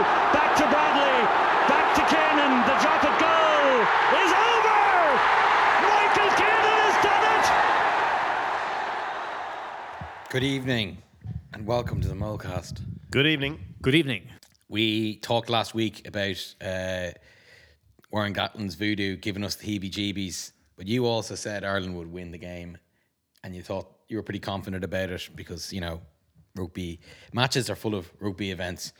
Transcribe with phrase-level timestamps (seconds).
[0.00, 1.28] Back to Bradley.
[1.68, 2.64] Back to Kiernan.
[2.64, 3.84] The drop at goal
[4.16, 4.80] is over.
[5.84, 7.24] Michael Kiernan has done
[10.24, 10.30] it.
[10.30, 11.02] Good evening
[11.52, 12.80] and welcome to the Molecast.
[13.10, 13.60] Good evening.
[13.82, 14.30] Good evening.
[14.68, 17.10] We talked last week about uh,
[18.10, 22.30] Warren Gatland's voodoo giving us the heebie jeebies, but you also said Ireland would win
[22.30, 22.78] the game
[23.44, 26.00] and you thought you were pretty confident about it because, you know,
[26.56, 27.00] rugby
[27.34, 28.94] matches are full of rugby events.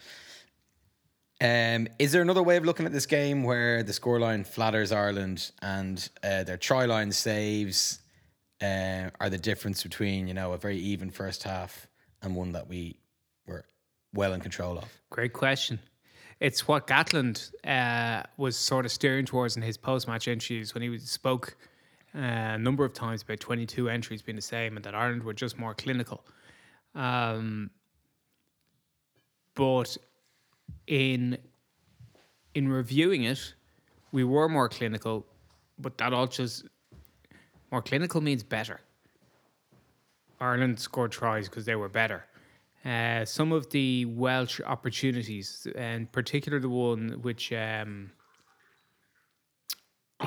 [1.42, 5.51] Um, is there another way of looking at this game where the scoreline flatters Ireland
[5.62, 8.01] and uh, their try line saves
[8.60, 11.87] uh, are the difference between, you know, a very even first half
[12.20, 12.98] and one that we
[13.46, 13.65] were
[14.12, 14.84] well in control of?
[15.09, 15.78] Great question.
[16.40, 20.98] It's what Gatland uh, was sort of steering towards in his post-match interviews when he
[20.98, 21.56] spoke
[22.15, 25.34] uh, a number of times about 22 entries being the same and that Ireland were
[25.34, 26.22] just more clinical.
[26.95, 27.70] Um,
[29.54, 29.96] but
[30.87, 31.38] in
[32.54, 33.54] in reviewing it,
[34.13, 35.27] we were more clinical,
[35.79, 36.65] but that all just
[37.71, 38.80] more clinical means better.
[40.40, 42.24] Ireland scored tries because they were better.
[42.85, 48.10] Uh, some of the Welsh opportunities, and particular the one which um,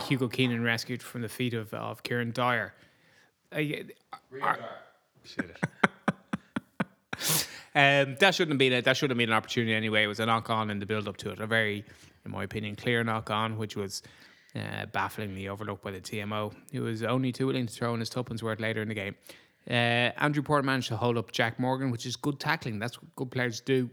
[0.04, 2.76] Hugo Keenan rescued from the feet of, of Kieran Dyer.
[3.52, 3.60] Uh,
[7.76, 10.04] um, that shouldn't have been that should have been an opportunity anyway.
[10.04, 11.84] It was a knock on in the build up to it, a very,
[12.26, 14.04] in my opinion, clear knock on, which was
[14.56, 16.54] uh, bafflingly overlooked by the TMO.
[16.72, 19.16] He was only too willing to throw in his tuppence worth later in the game.
[19.68, 22.80] Uh, Andrew Porter managed to hold up Jac Morgan, which is good tackling.
[22.80, 23.90] That's what good players do.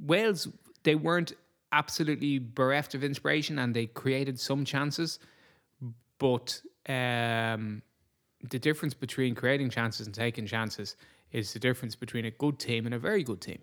[0.00, 0.46] Wales,
[0.82, 1.32] they weren't
[1.72, 5.18] absolutely bereft of inspiration and they created some chances,
[6.18, 7.82] but um,
[8.48, 10.96] the difference between creating chances and taking chances
[11.36, 13.60] is the difference between a good team and a very good team.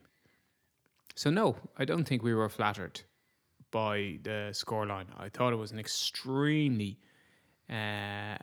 [1.15, 3.01] So, no, I don't think we were flattered
[3.71, 5.07] by the scoreline.
[5.17, 6.99] I thought it was an extremely
[7.69, 7.73] uh,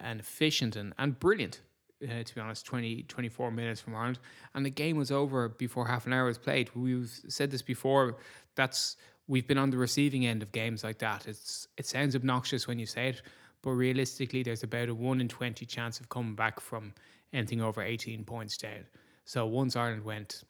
[0.09, 1.61] and efficient and, and brilliant
[2.03, 4.19] uh, to be honest, 20, 24 minutes from Ireland.
[4.55, 6.71] And the game was over before half an hour was played.
[6.75, 8.17] We've said this before.
[8.55, 8.97] That's
[9.29, 11.27] we've been on the receiving end of games like that.
[11.27, 13.23] It's it sounds obnoxious when you say it,
[13.63, 16.95] but realistically, there's about a one in twenty chance of coming back from
[17.33, 18.87] anything over eighteen points down.
[19.25, 20.45] So once Ireland went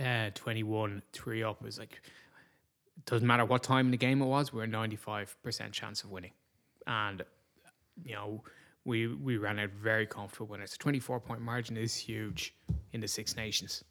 [0.00, 2.00] uh, 21 3 up, it was like
[3.04, 6.32] doesn't matter what time in the game it was, we're a 95% chance of winning.
[6.86, 7.22] And
[8.04, 8.42] you know,
[8.84, 10.74] we we ran out very comfortable winners.
[10.74, 12.54] A 24 point margin is huge
[12.92, 13.84] in the Six Nations.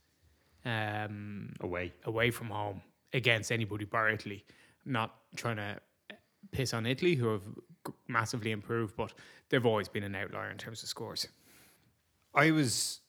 [0.65, 1.93] Um, Away.
[2.05, 2.81] away from home
[3.13, 4.43] against anybody bar Italy.
[4.85, 5.79] I'm not trying to
[6.51, 7.43] piss on Italy, who have
[8.07, 9.13] massively improved, but
[9.49, 11.27] they've always been an outlier in terms of scores.
[12.33, 13.01] I was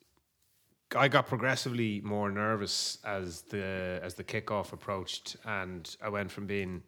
[0.94, 6.47] I got progressively more nervous as the as the kickoff approached and I went from
[6.47, 6.82] being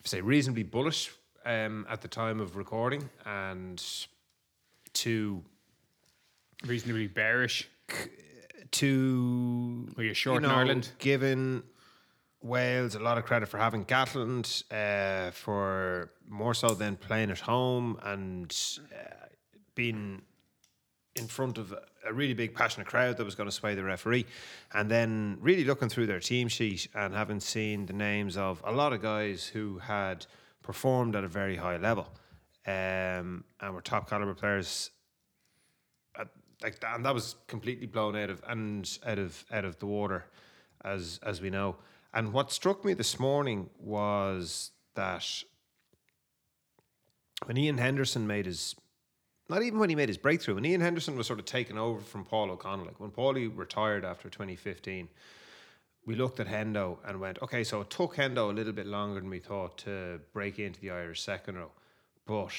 [0.00, 1.12] I'd say reasonably bullish
[1.44, 3.82] um, at the time of recording and
[4.94, 5.44] to
[6.64, 7.68] Reasonably bearish.
[8.72, 10.90] to Were you short know, in Ireland?
[10.98, 11.62] Given
[12.42, 17.40] Wales a lot of credit for having Gatland, uh, for more so than playing at
[17.40, 18.54] home and
[18.92, 19.26] uh,
[19.74, 20.22] being
[21.16, 21.74] in front of
[22.06, 24.26] a really big passionate crowd that was going to sway the referee.
[24.72, 28.72] And then really looking through their team sheet and having seen the names of a
[28.72, 30.26] lot of guys who had
[30.62, 32.08] performed at a very high level
[32.66, 34.90] um, and were top caliber players
[36.18, 36.28] at,
[36.62, 39.86] like that, and that was completely blown out of and out of out of the
[39.86, 40.26] water
[40.84, 41.76] as as we know.
[42.12, 45.44] And what struck me this morning was that
[47.44, 48.74] when Iain Henderson made his
[49.48, 52.00] not even when he made his breakthrough, when Iain Henderson was sort of taken over
[52.00, 55.08] from Paul O'Connell, like when Paulie retired after 2015,
[56.04, 59.20] we looked at Hendo and went, okay, so it took Hendo a little bit longer
[59.20, 61.70] than we thought to break into the Irish second row,
[62.26, 62.52] but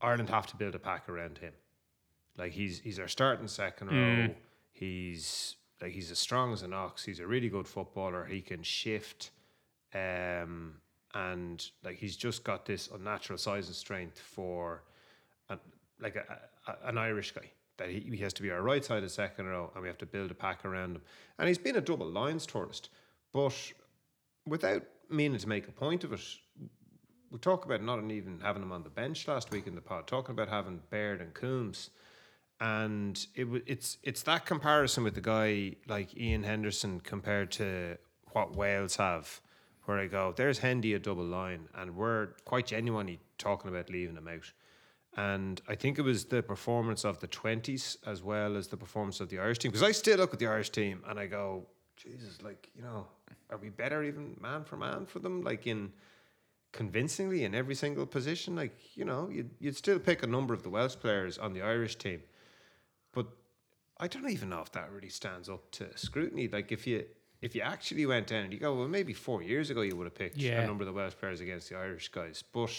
[0.00, 1.52] Ireland have to build a pack around him.
[2.36, 3.94] Like he's he's our starting second row.
[4.72, 7.04] He's like he's as strong as an ox.
[7.04, 8.24] He's a really good footballer.
[8.24, 9.30] He can shift,
[9.94, 10.74] um,
[11.14, 14.82] and like he's just got this unnatural size and strength for
[16.02, 17.50] like a, a, an Irish guy.
[17.78, 19.98] That he, he has to be our right side of second row, and we have
[19.98, 21.02] to build a pack around him.
[21.38, 22.90] And he's been a double Lions tourist,
[23.32, 23.54] but
[24.46, 26.20] without meaning to make a point of it,
[27.30, 30.06] we talk about not even having him on the bench last week in the pod,
[30.06, 31.90] talking about having Baird and Coombes.
[32.60, 37.96] And it it's it's that comparison with the guy like Iain Henderson compared to
[38.32, 39.40] what Wales have,
[39.84, 44.16] where I go, there's Hendy a double Lion, and we're quite genuinely talking about leaving
[44.16, 44.52] him out.
[45.16, 49.20] And I think it was the performance of the 20s as well as the performance
[49.20, 49.70] of the Irish team.
[49.70, 51.66] Because I still look at the Irish team and I go,
[51.96, 53.06] Jesus, like, you know,
[53.50, 55.42] are we better even man for man for them?
[55.42, 55.92] Like, in
[56.72, 58.56] convincingly in every single position?
[58.56, 61.60] Like, you know, you'd, you'd still pick a number of the Welsh players on the
[61.62, 62.22] Irish team.
[63.12, 63.26] But
[64.00, 66.48] I don't even know if that really stands up to scrutiny.
[66.48, 67.04] Like, if you.
[67.42, 70.04] If you actually went down and you go, well, maybe four years ago you would
[70.06, 70.60] have picked Yeah.
[70.62, 72.44] a number of the Welsh players against the Irish guys.
[72.52, 72.70] But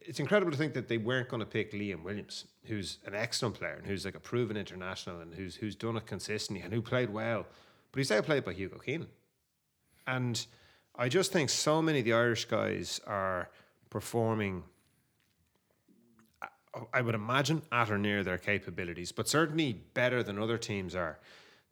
[0.00, 3.56] it's incredible to think that they weren't going to pick Liam Williams, who's an excellent
[3.56, 6.80] player and who's like a proven international and who's who's done it consistently and who
[6.80, 7.46] played well,
[7.92, 9.08] but he's outplayed by Hugo Keenan.
[10.06, 10.44] And
[10.96, 13.50] I just think so many of the Irish guys are
[13.90, 14.64] performing.
[16.42, 16.48] I-
[16.94, 21.18] I would imagine at or near their capabilities, but certainly better than other teams are.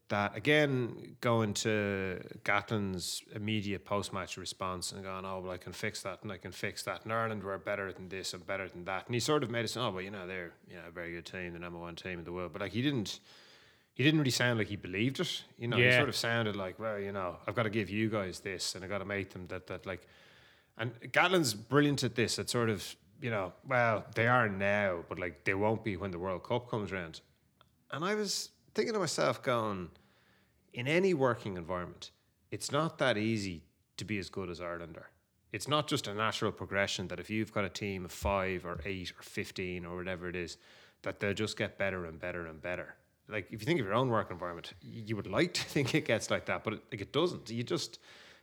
[0.09, 5.73] That again, going to Gatland's immediate post match response and going, oh, well, I can
[5.73, 7.03] fix that and I can fix that.
[7.05, 9.07] In Ireland, we're better than this and better than that.
[9.07, 10.93] And he sort of made it sound, oh, well, you know, they're you know, a
[10.93, 12.53] very good team, the number one team in the world.
[12.53, 13.19] But like, he didn't,
[13.95, 15.43] he didn't really sound like he believed it.
[15.59, 18.09] You know, he sort of sounded like, well, you know, I've got to give you
[18.09, 20.07] guys this and I've got to make them that, that like,
[20.79, 22.39] and Gatland's brilliant at this.
[22.39, 26.13] At sort of, you know, well, they are now, but like they won't be when
[26.13, 27.23] the World Cup comes around.
[27.91, 29.89] And I was thinking to myself, going,
[30.73, 32.11] in any working environment,
[32.51, 33.65] it's not that easy
[33.97, 34.99] to be as good as Ireland.
[35.53, 38.81] It's not just a natural progression that if you've got a team of five or
[38.85, 40.59] eight or 15 or whatever it is,
[41.03, 42.95] that they'll just get better and better and better.
[43.29, 46.05] Like if you think of your own work environment, you would like to think it
[46.05, 47.51] gets like that, but it, like it doesn't.
[47.51, 47.99] You just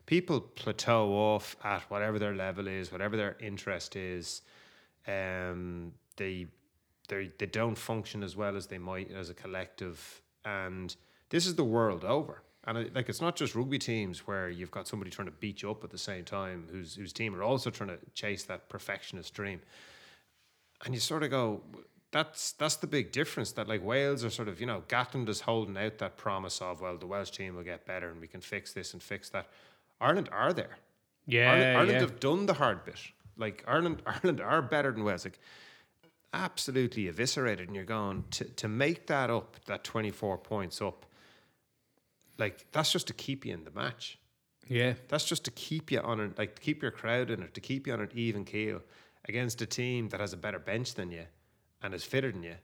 [0.05, 4.41] people plateau off at whatever their level is, whatever their interest is.
[5.07, 6.47] Um, they
[7.07, 10.95] they they don't function as well as they might as a collective, and
[11.29, 12.41] this is the world over.
[12.65, 15.71] And like it's not just rugby teams where you've got somebody trying to beat you
[15.71, 19.33] up at the same time, whose whose team are also trying to chase that perfectionist
[19.33, 19.59] dream.
[20.85, 21.61] And you sort of go
[22.13, 25.41] that's that's the big difference that like Wales are sort of you know Gatland is
[25.41, 28.39] holding out that promise of well the Welsh team will get better and we can
[28.39, 29.47] fix this and fix that.
[29.99, 30.77] Ireland are there.
[31.25, 31.99] Yeah, Ireland, Ireland yeah.
[31.99, 32.99] have done the hard bit.
[33.35, 35.25] Like Ireland Ireland are better than Wales.
[35.25, 35.39] Like
[36.33, 41.05] absolutely eviscerated and you're going to to make that up that 24 points up
[42.37, 44.17] like that's just to keep you in the match
[44.67, 44.93] Yeah.
[45.07, 47.61] that's just to keep you on it, like to keep your crowd in it, to
[47.61, 48.81] keep you on an even keel
[49.25, 51.25] against a team that has a better bench than you
[51.81, 52.55] and is fitter than you.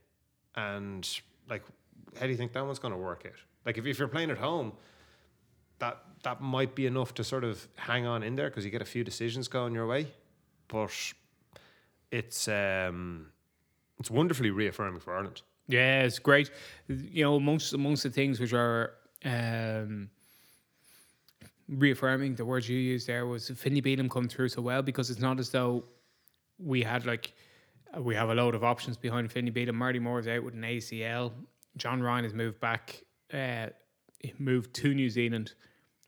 [0.56, 1.08] And
[1.50, 1.64] like,
[2.20, 3.40] how do you think that one's going to work out?
[3.66, 4.74] Like, if, if you're playing at home,
[5.80, 8.82] that that might be enough to sort of hang on in there because you get
[8.82, 10.08] a few decisions going your way.
[10.68, 10.92] But
[12.12, 13.28] it's um,
[14.00, 15.42] it's wonderfully reaffirming for Ireland.
[15.68, 16.52] Yeah, it's great.
[16.88, 18.94] You know, amongst amongst the things which are
[19.26, 20.10] um,
[21.68, 25.20] reaffirming the words you used there was Finlay Bealham come through so well because it's
[25.20, 25.84] not as though
[26.58, 27.34] we had like
[28.00, 29.76] we have a load of options behind Finlay Bealham.
[29.76, 31.32] Marty Moore's out with an ACL.
[31.78, 33.04] John Ryan has moved back,
[33.34, 33.68] uh,
[34.38, 35.54] moved to New Zealand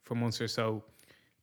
[0.04, 0.84] for months or so.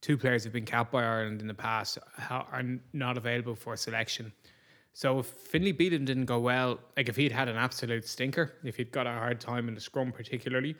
[0.00, 1.98] Two players have been capped by Ireland in the past
[2.30, 4.32] are not available for selection.
[4.98, 8.74] So if Finlay Bealham didn't go well, like if he'd had an absolute stinker, if
[8.74, 10.74] he'd got a hard time in the scrum particularly,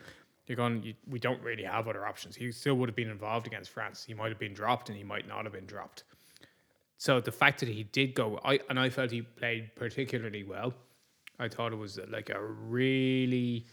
[0.45, 2.35] you're going, you, we don't really have other options.
[2.35, 4.03] He still would have been involved against France.
[4.03, 6.03] He might have been dropped and he might not have been dropped.
[6.97, 10.73] So the fact that he did go, I and I felt he played particularly well.
[11.39, 13.67] I thought it was uh, like a really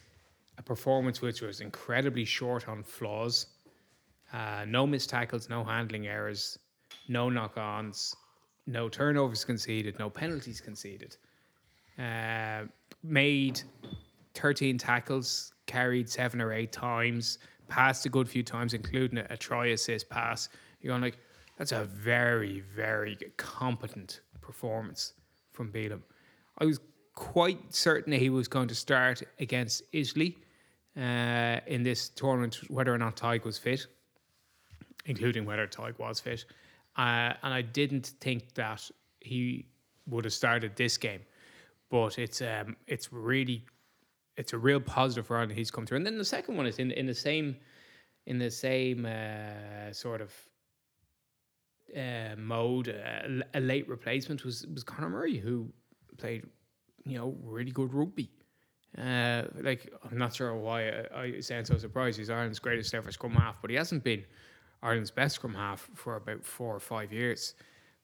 [0.58, 3.46] a performance which was incredibly short on flaws.
[4.32, 6.56] Uh, no missed tackles, no handling errors,
[7.08, 8.14] no knock-ons,
[8.66, 11.16] no turnovers conceded, no penalties conceded.
[11.98, 12.64] Uh,
[13.02, 13.62] made
[14.34, 19.36] 13 tackles, carried seven or eight times, passed a good few times, including a, a
[19.36, 20.48] try assist pass.
[20.80, 21.18] You're going like,
[21.58, 25.14] that's a very, very competent performance
[25.52, 26.02] from Bealham.
[26.58, 26.80] I was
[27.14, 30.36] quite certain he was going to start against Italy
[30.96, 33.86] uh, in this tournament, whether or not Tadhg was fit
[35.06, 36.44] including whether Tadhg was fit.
[36.96, 39.66] Uh, and I didn't think that he
[40.06, 41.20] would have started this game,
[41.90, 43.64] but it's um, it's really
[44.36, 45.98] it's a real positive for Ireland he's come through.
[45.98, 47.56] And then the second one is in in the same
[48.26, 50.32] in the same uh, sort of
[51.96, 52.88] uh, mode.
[52.88, 55.68] Uh, a late replacement was was Conor Murray who
[56.16, 56.46] played
[57.04, 58.30] you know really good rugby.
[58.96, 62.18] Uh, like I'm not sure why I, I sound so surprised.
[62.18, 64.24] He's Ireland's greatest ever scrum half, but he hasn't been
[64.82, 67.54] Ireland's best scrum half for about four or five years.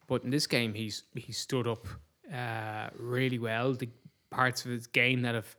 [0.06, 1.86] But in this game, he's he stood up
[2.32, 3.74] uh, really well.
[3.74, 3.88] The
[4.30, 5.56] parts of his game that have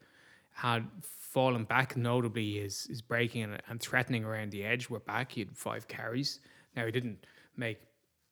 [0.52, 5.32] had fallen back, notably his his breaking and, and threatening around the edge, were back.
[5.32, 6.40] He had five carries.
[6.76, 7.80] Now he didn't make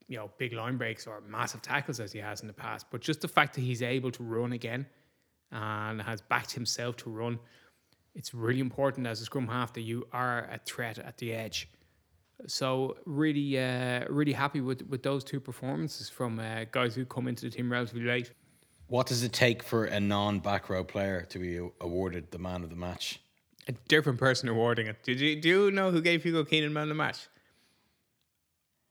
[0.07, 3.01] you know big line breaks or massive tackles as he has in the past, but
[3.01, 4.85] just the fact that he's able to run again
[5.51, 7.39] and has backed himself to run.
[8.13, 11.69] It's really important as a scrum half that you are a threat at the edge.
[12.48, 17.27] So really, uh, really happy with with those two performances from uh, guys who come
[17.27, 18.31] into the team relatively late.
[18.88, 22.63] What does it take for a non back row player to be awarded the man
[22.63, 23.21] of the match?
[23.67, 25.03] A different person awarding it.
[25.03, 27.27] Did you do you know who gave Hugo Keenan man of the match?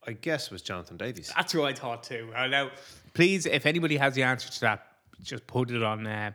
[0.07, 1.31] I guess it was Jonathan Davies.
[1.35, 2.31] That's who I thought too.
[2.35, 2.71] Uh, now,
[3.13, 4.87] please, if anybody has the answer to that,
[5.21, 6.07] just put it on.
[6.07, 6.31] Uh,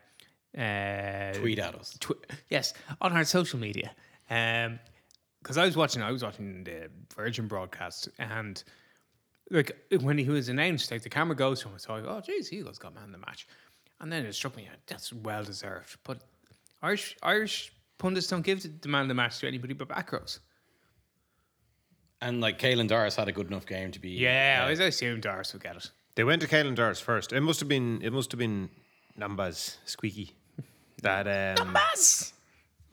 [0.56, 1.96] uh, Tweet at us.
[2.00, 3.90] tw- yes, on our social media.
[4.30, 4.78] Um,
[5.46, 8.60] because I was watching, I was watching the Virgin broadcast, and
[9.48, 12.20] like when he was announced, like the camera goes to him, so I go, "Oh,
[12.20, 13.46] geez, Eagles got man of the match,"
[14.00, 15.98] and then it struck me, that's well deserved.
[16.02, 16.22] But
[16.82, 20.40] Irish Irish pundits don't give the man of the match to anybody but back rows.
[22.20, 24.10] And like Caelan Doris had a good enough game to be.
[24.10, 25.88] Yeah, uh, I always assumed Doris would get it.
[26.16, 27.32] They went to Caelan Doris first.
[27.32, 28.68] It must have been it must have been
[29.16, 30.34] Numbers squeaky.
[31.02, 32.32] That um Numbers.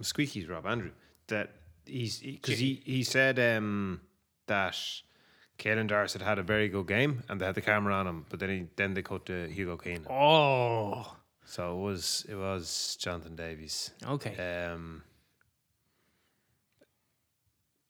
[0.01, 0.91] squeaky's Rob Andrew.
[1.29, 1.50] That
[1.86, 4.02] he's because he, he said um
[4.48, 4.78] that
[5.60, 8.25] Caelan Doris had had a very good game and they had the camera on him,
[8.30, 10.06] but then he then they cut to Hugo Kane.
[10.10, 13.92] Oh, So it was it was Jonathan Davies.
[14.08, 14.36] okay.
[14.72, 15.04] Um,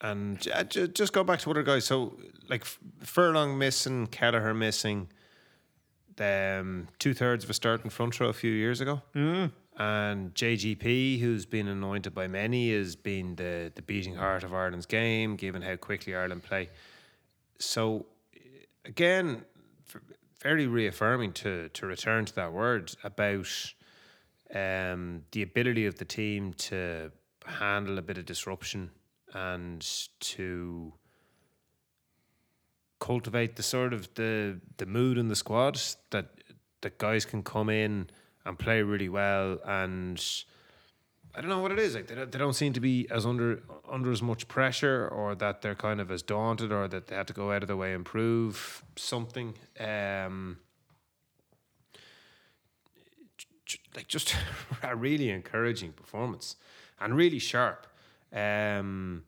[0.00, 1.84] and ju- ju- just go back to other guys.
[1.86, 2.64] So, like
[3.02, 5.08] Furlong missing, Kelleher missing,
[6.18, 9.00] um, two thirds of a starting front row a few years ago.
[9.14, 9.52] Mm.
[9.76, 14.86] And JGP, who's been anointed by many as being the, the beating heart of Ireland's
[14.86, 16.68] game, given how quickly Ireland play.
[17.58, 18.06] So,
[18.84, 19.44] again,
[19.88, 20.00] f-
[20.40, 23.48] very reaffirming to to return to that word about
[24.54, 27.10] um, the ability of the team to
[27.46, 28.90] handle a bit of disruption
[29.32, 29.84] and
[30.20, 30.92] to
[33.00, 36.26] cultivate the sort of the the mood in the squad that
[36.80, 38.08] that guys can come in
[38.44, 40.44] and play really well and
[41.34, 43.26] I don't know what it is like they don't, they don't seem to be as
[43.26, 47.16] under under as much pressure or that they're kind of as daunted or that they
[47.16, 50.58] had to go out of their way and prove something um
[53.94, 54.34] like just
[54.82, 56.56] a really encouraging performance
[57.00, 57.86] and really sharp.
[58.32, 59.24] Um,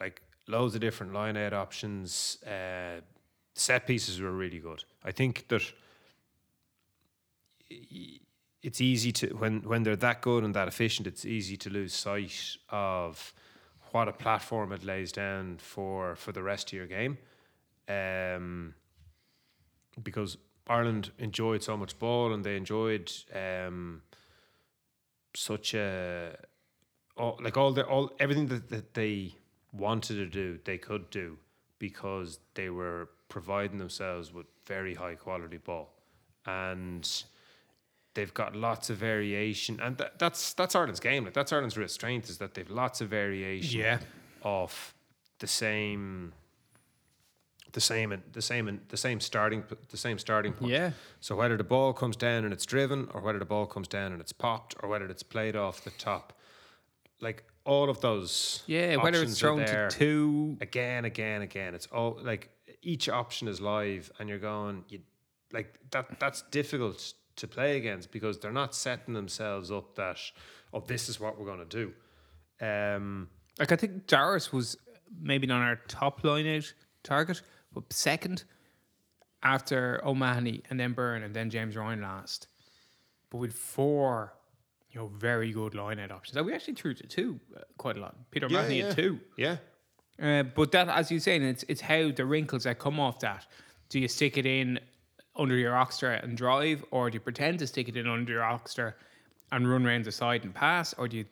[0.00, 2.42] like loads of different line out options.
[2.42, 3.00] Uh,
[3.54, 4.84] set pieces were really good.
[5.04, 5.62] I think that
[8.66, 11.94] it's easy to when when they're that good and that efficient, it's easy to lose
[11.94, 13.32] sight of
[13.92, 17.16] what a platform it lays down for for the rest of your game.
[17.88, 18.74] Um,
[20.02, 24.02] because Ireland enjoyed so much ball and they enjoyed um,
[25.32, 26.36] such a
[27.16, 29.36] all, like all the all everything that, that they
[29.72, 31.38] wanted to do they could do
[31.78, 35.92] because they were providing themselves with very high quality ball
[36.46, 37.24] and
[38.16, 41.88] they've got lots of variation and that, that's that's Ireland's game like that's Ireland's real
[41.88, 43.98] strength is that they've lots of variation Yeah.
[44.42, 44.94] of
[45.38, 46.32] the same
[47.72, 50.72] the same and the same and the same starting the same starting point.
[50.72, 50.90] Yeah.
[51.20, 54.12] So whether the ball comes down and it's driven, or whether the ball comes down
[54.12, 56.32] and it's popped, or whether it's played off the top,
[57.20, 58.62] like all of those.
[58.66, 60.56] Yeah, whether it's thrown to two.
[60.62, 61.74] again, again, again.
[61.74, 62.48] It's all like
[62.80, 65.00] each option is live, and you're going, you
[65.52, 66.18] like that.
[66.18, 70.18] That's difficult to play against because they're not setting themselves up that,
[70.72, 71.92] oh, this is what we're going to
[72.60, 72.66] do.
[72.66, 73.28] Um,
[73.58, 74.76] Like I think Doris was
[75.20, 78.44] maybe not our top line out target, but second
[79.42, 82.48] after O'Mahony and then Beirne and then James Ryan last.
[83.30, 84.34] But with four,
[84.90, 86.36] you know, very good line out options.
[86.36, 88.16] Like we actually threw to two uh, quite a lot.
[88.30, 88.86] Peter yeah, O'Mahony yeah.
[88.86, 89.20] had two.
[89.36, 89.56] Yeah.
[90.20, 93.46] Uh, but that, as you're saying, it's it's how the wrinkles that come off that.
[93.88, 94.80] Do you stick it in
[95.38, 98.44] under your Oxter and drive, or do you pretend to stick it in under your
[98.44, 98.96] Oxter
[99.52, 101.24] and run around the side and pass, or do you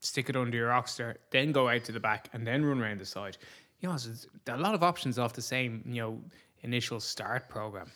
[0.00, 3.00] stick it under your Oxter, then go out to the back and then run around
[3.00, 3.36] the side?
[3.80, 4.10] You know, so
[4.48, 6.20] a lot of options off the same, you know,
[6.62, 7.90] initial start program.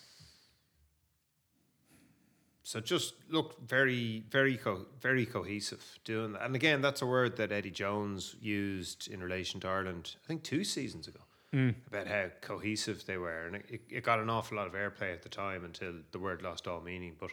[2.63, 6.43] So just look very, very, co- very cohesive doing that.
[6.43, 10.15] And again, that's a word that Eddie Jones used in relation to Ireland.
[10.23, 11.21] I think two seasons ago
[11.53, 15.21] about how cohesive they were, and it, it got an awful lot of airplay at
[15.21, 17.15] the time until the word lost all meaning.
[17.19, 17.31] But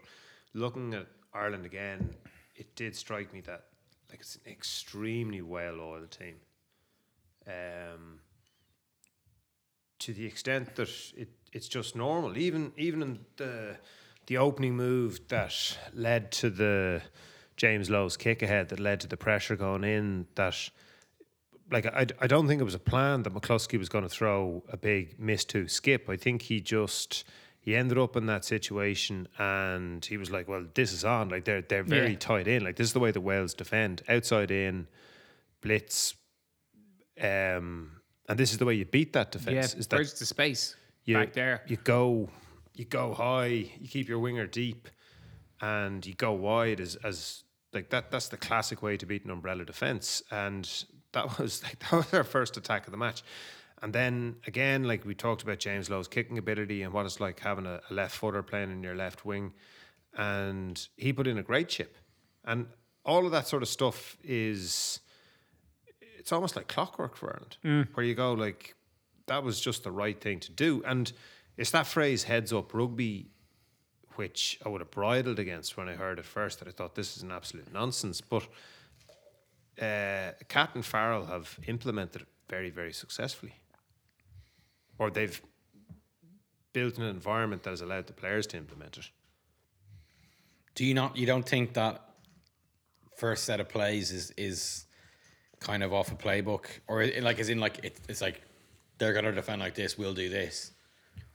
[0.55, 2.15] looking at Ireland again
[2.59, 3.65] it did strike me that
[4.11, 6.35] like it's an extremely well oiled team.
[7.47, 8.21] Um,
[10.01, 12.37] to the extent that it, it's just normal.
[12.37, 13.77] Even even in the
[14.27, 17.01] the opening move that led to the
[17.57, 20.71] James Lowe's kick ahead that led to the pressure going in that
[21.71, 24.63] like I, I don't think it was a plan that McCloskey was going to throw
[24.71, 26.09] a big miss to skip.
[26.09, 27.25] I think he just
[27.61, 31.29] he ended up in that situation and he was like, Well, this is on.
[31.29, 32.19] Like they're they're very Yeah.
[32.19, 32.65] tight in.
[32.65, 34.03] Like this is the way the Wales defend.
[34.09, 34.87] Outside in,
[35.61, 36.15] blitz,
[37.21, 37.93] um
[38.29, 39.75] and this is the way you beat that Yeah, defense.
[39.75, 41.63] is that the space you, back there?
[41.67, 42.29] You go,
[42.75, 43.47] you go high.
[43.81, 44.89] You keep your winger deep,
[45.63, 48.11] and you go wide as as like that.
[48.11, 50.69] That's the classic way to beat an umbrella defense, and
[51.12, 53.23] that was like that was our first attack of the match.
[53.81, 57.41] And then again, like we talked about James Lowe's kicking ability and what it's like
[57.41, 59.53] having a, a left footer playing in your left wing,
[60.17, 61.97] and he put in a great chip,
[62.45, 62.67] and
[63.05, 65.00] all of that sort of stuff is
[66.19, 67.88] it's almost like clockwork for Ireland, mm.
[67.95, 68.75] where you go like
[69.27, 71.12] that was just the right thing to do, and
[71.57, 73.31] it's that phrase "heads up rugby,"
[74.17, 76.59] which I would have bridled against when I heard it first.
[76.59, 78.49] That I thought this is an absolute nonsense, but
[79.81, 83.55] uh, Catt and Farrell have implemented it very, very successfully,
[84.99, 85.41] or they've
[86.73, 89.09] built an environment that has allowed the players to implement it.
[90.75, 91.17] Do you not?
[91.17, 92.03] You don't think that
[93.17, 94.87] first set of plays is is
[95.61, 98.43] kind of off a playbook, or like as in like it, it's like
[98.99, 100.73] they're gonna defend like this, we'll do this.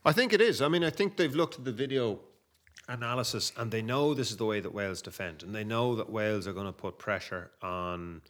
[0.06, 0.62] I think it is.
[0.62, 2.20] I mean, I think they've looked at the video
[2.88, 6.10] analysis and they know this is the way that Wales defend, and they know that
[6.10, 8.22] Wales are going to put pressure on.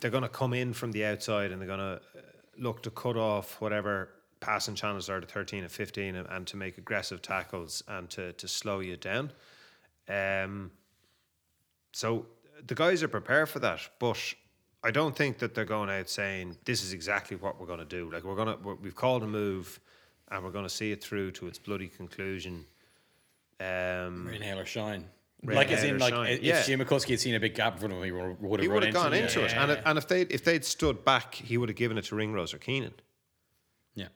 [0.00, 2.00] They're going to come in from the outside and they're going to
[2.58, 4.10] look to cut off whatever
[4.40, 8.32] passing channels are to 13 and 15 and, and to make aggressive tackles and to,
[8.34, 9.32] to slow you down.
[10.08, 10.70] Um,
[11.92, 12.26] so
[12.66, 14.34] the guys are prepared for that, but
[14.84, 17.84] I don't think that they're going out saying this is exactly what we're going to
[17.84, 18.10] do.
[18.10, 19.80] Like we're gonna, we're, we've called a move,
[20.30, 22.64] and we're going to see it through to its bloody conclusion.
[23.60, 25.04] Um, Rain, hail, or shine.
[25.42, 26.32] Rain, like as in like shine.
[26.32, 26.62] if Yeah.
[26.62, 28.74] Jim McCloskey had seen a big gap in front of him, he would he have
[28.74, 29.22] would run have gone it.
[29.24, 31.96] into it, and, it, and if they if they'd stood back, he would have given
[31.98, 32.94] it to Ringrose or Keenan.
[33.94, 34.08] Yeah.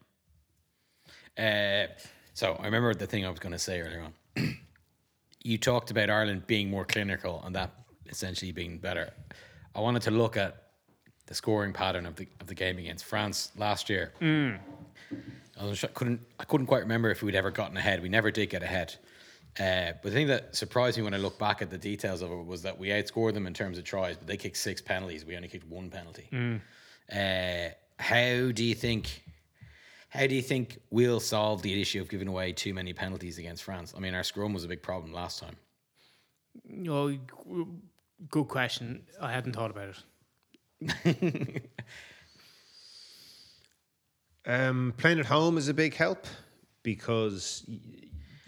[1.39, 1.87] Uh,
[2.35, 4.03] so I remember the thing I was going to say earlier
[4.37, 4.57] on.
[5.43, 7.71] you talked about Ireland being more clinical and that
[8.09, 9.11] essentially being better.
[9.75, 10.65] I wanted to look at
[11.27, 14.13] the scoring pattern of the of the game against France last year.
[14.21, 18.03] I was, couldn't I couldn't quite remember if we'd ever gotten ahead.
[18.03, 18.97] We never did get ahead.
[19.59, 22.31] Uh, but the thing that surprised me when I look back at the details of
[22.31, 25.25] it was that we outscored them in terms of tries, but they kicked six penalties.
[25.25, 26.29] We only kicked one penalty.
[27.13, 29.25] Uh, how do you think?
[30.09, 33.63] How do you think we'll solve the issue of giving away too many penalties against
[33.65, 33.93] France?
[33.97, 35.57] I mean, our scrum was a big problem last time.
[36.89, 37.19] Oh, g-
[38.29, 39.05] good question.
[39.21, 39.95] I hadn't thought about
[40.81, 41.71] it.
[44.47, 46.27] Um, playing at home is a big help
[46.83, 47.77] because y-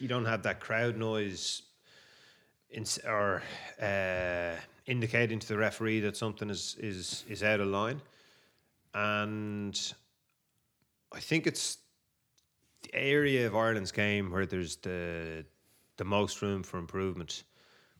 [0.02, 1.62] you don't have that crowd noise
[2.70, 3.40] in, or
[3.80, 8.00] uh, indicating to the referee that something is, is is out of line,
[8.94, 9.94] and
[11.12, 11.78] I think it's
[12.82, 15.44] the area of Ireland's game where there's the
[15.98, 17.44] the most room for improvement,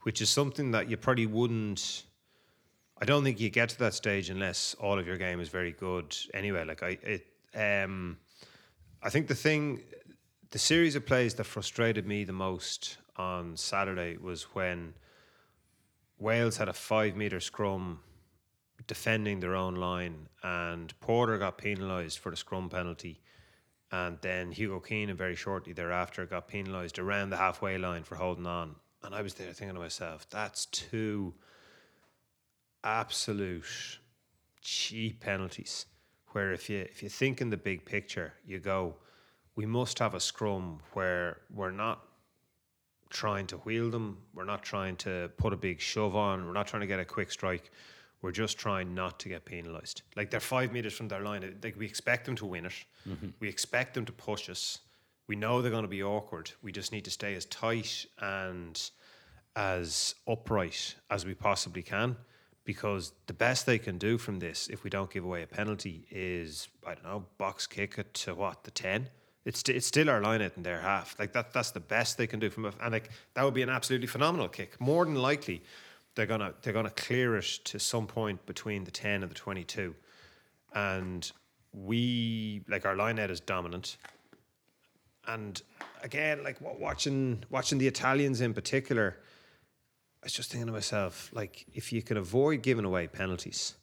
[0.03, 2.03] which is something that you probably wouldn't.
[3.01, 5.73] I don't think you get to that stage unless all of your game is very
[5.73, 6.17] good.
[6.35, 8.17] Anyway, like I, it, um,
[9.03, 9.83] I think the thing,
[10.53, 14.93] the series of plays that frustrated me the most on Saturday was when
[16.19, 18.01] Wales had a five meter scrum
[18.87, 23.19] defending their own line, and Porter got penalised for the scrum penalty,
[23.93, 28.47] and then Hugo Keenan very shortly thereafter got penalised around the halfway line for holding
[28.47, 28.75] on.
[29.03, 31.33] And I was there thinking to myself, that's two
[32.85, 33.99] absolute
[34.61, 35.87] cheap penalties.
[36.33, 38.97] Where if you if you think in the big picture, you go,
[39.55, 42.05] we must have a scrum where we're not
[43.11, 46.67] trying to wheel them, we're not trying to put a big shove on, we're not
[46.67, 47.71] trying to get a quick strike.
[48.23, 50.03] We're just trying not to get penalised.
[50.15, 51.59] Like they're five meters from their line.
[51.63, 52.85] Like we expect them to win it.
[53.09, 53.31] Mm-hmm.
[53.41, 54.79] We expect them to push us.
[55.27, 56.53] We know they're going to be awkward.
[56.63, 58.81] We just need to stay as tight and
[59.57, 62.17] as upright as we possibly can
[62.65, 66.07] because the best they can do from this if we don't give away a penalty
[66.11, 69.09] is I don't know box kick it to what the 10
[69.45, 71.17] it's it's still our line out in their half.
[71.19, 73.63] Like that that's the best they can do from a, and like that would be
[73.63, 74.81] an absolutely phenomenal kick.
[74.81, 75.63] More than likely
[76.15, 79.95] they're to they're to clear it to some point between the 10 and the 22
[80.75, 81.33] and
[81.73, 83.97] we like our line out is dominant.
[85.27, 85.61] And
[86.03, 89.17] again like watching watching the Italians in particular
[90.23, 93.75] I was just thinking to myself, like, if you can avoid giving away penalties,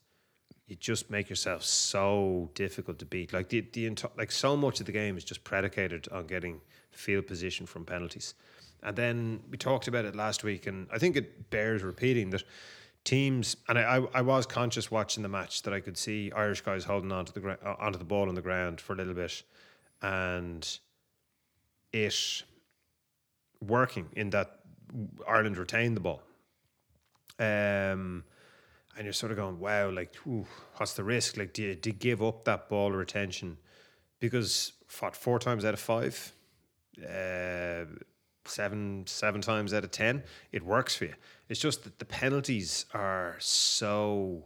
[0.69, 3.33] you just make yourself so difficult to beat.
[3.33, 7.27] Like the the like so much of the game is just predicated on getting field
[7.27, 8.35] position from penalties.
[8.83, 12.43] And then we talked about it last week, and I think it bears repeating that
[13.03, 13.57] teams.
[13.67, 16.85] And I, I, I was conscious watching the match that I could see Irish guys
[16.85, 19.41] holding onto the gra- uh, onto the ball on the ground for a little bit,
[20.03, 20.79] and
[21.91, 22.43] it
[23.59, 24.59] working in that
[25.27, 26.21] Ireland retained the ball.
[27.39, 28.23] Um,
[28.99, 30.13] and you're sort of going, wow, like,
[30.75, 31.37] what's the risk?
[31.37, 33.57] Like, do you, do you give up that ball retention?
[34.19, 36.33] Because what, four times out of five,
[37.01, 37.85] uh,
[38.43, 41.13] seven seven times out of ten, it works for you.
[41.47, 44.43] It's just that the penalties are so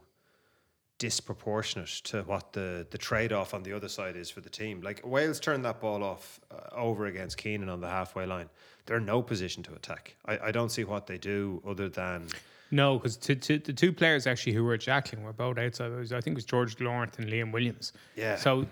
[1.00, 4.82] disproportionate to what the the trade off on the other side is for the team.
[4.82, 8.50] Like Wales turned that ball off uh, over against Keenan on the halfway line.
[8.86, 10.16] They're in no position to attack.
[10.28, 12.28] I, I don't see what they do other than
[12.72, 15.92] No, because the two players actually who were jackling were both outside.
[15.92, 17.94] Was, I think it was George Lawrence and Liam Williams.
[18.16, 18.36] Yeah.
[18.36, 18.66] So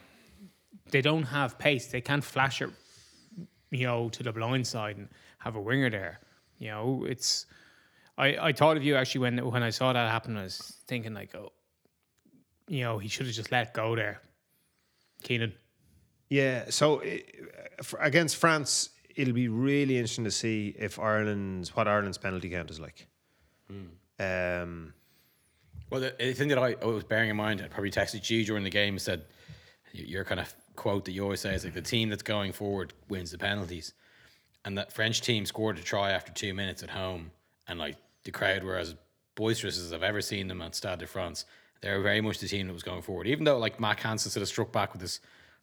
[0.89, 1.87] they don't have pace.
[1.87, 2.69] They can't flash it,
[3.69, 5.07] you know, to the blind side and
[5.39, 6.19] have a winger there.
[6.57, 7.45] You know, it's.
[8.17, 10.35] I, I thought of you actually when when I saw that happen.
[10.37, 11.51] I was thinking like, oh,
[12.67, 14.21] you know, he should have just let go there.
[15.23, 15.53] Keenan.
[16.29, 17.19] Yeah, so eh,
[17.83, 22.69] for- against France, it'll be really interesting to see if Ireland's what Ireland's penalty count
[22.69, 23.07] is like.
[24.19, 24.93] Um,
[25.89, 28.45] Well, the, the thing that I, I was bearing in mind, I probably texted you
[28.45, 29.25] during the game, said
[29.91, 32.93] your kind of quote that you always say is like the team that's going forward
[33.09, 33.93] wins the penalties,
[34.63, 37.31] and that French team scored a try after two minutes at home,
[37.67, 38.95] and like the crowd were as
[39.35, 41.45] boisterous as I've ever seen them at Stade de France.
[41.81, 44.31] They were very much the team that was going forward, even though like Mack Hansen
[44.31, 45.19] sort of struck back with this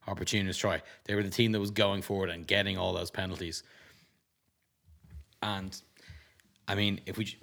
[0.07, 0.83] opportunist try.
[1.05, 3.62] They were the team that was going forward and getting all those penalties,
[5.40, 5.81] and
[6.68, 7.37] I mean, if we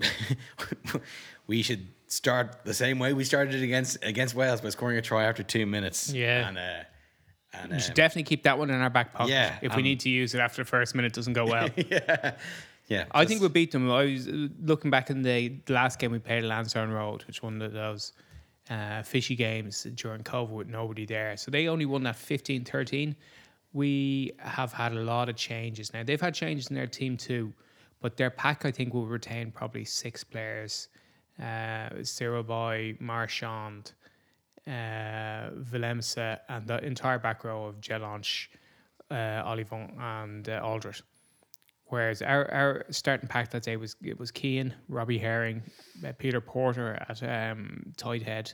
[1.47, 5.25] we should start the same way we started against against Wales by scoring a try
[5.25, 6.13] after two minutes.
[6.13, 6.47] Yeah.
[6.47, 6.61] and uh,
[7.61, 9.31] and We should um, definitely keep that one in our back pocket.
[9.31, 11.69] Yeah, If we um, need to use it after the first minute doesn't go well.
[11.75, 12.33] yeah,
[12.88, 13.05] yeah.
[13.11, 13.89] I think we beat them.
[13.89, 17.41] I was uh, looking back in the last game we played at Lansdowne Road, which
[17.41, 18.13] one of those
[18.69, 21.38] uh, fishy games during COVID with nobody there.
[21.38, 23.15] So they only won that 15 13.
[23.73, 26.03] We have had a lot of changes now.
[26.03, 27.53] They've had changes in their team too,
[28.06, 30.89] but their pack, I think, will retain probably six players
[31.41, 31.89] uh,
[32.44, 33.94] Baille, Marchand,
[34.68, 38.50] uh, Willemse, and the entire back row of Jelonch,
[39.10, 41.02] uh, Ollivon, and uh.
[41.86, 45.63] Whereas our, our starting pack that day was it was Keane, Robbie Herring,
[46.06, 48.54] uh, Peter Porter at um, tight head,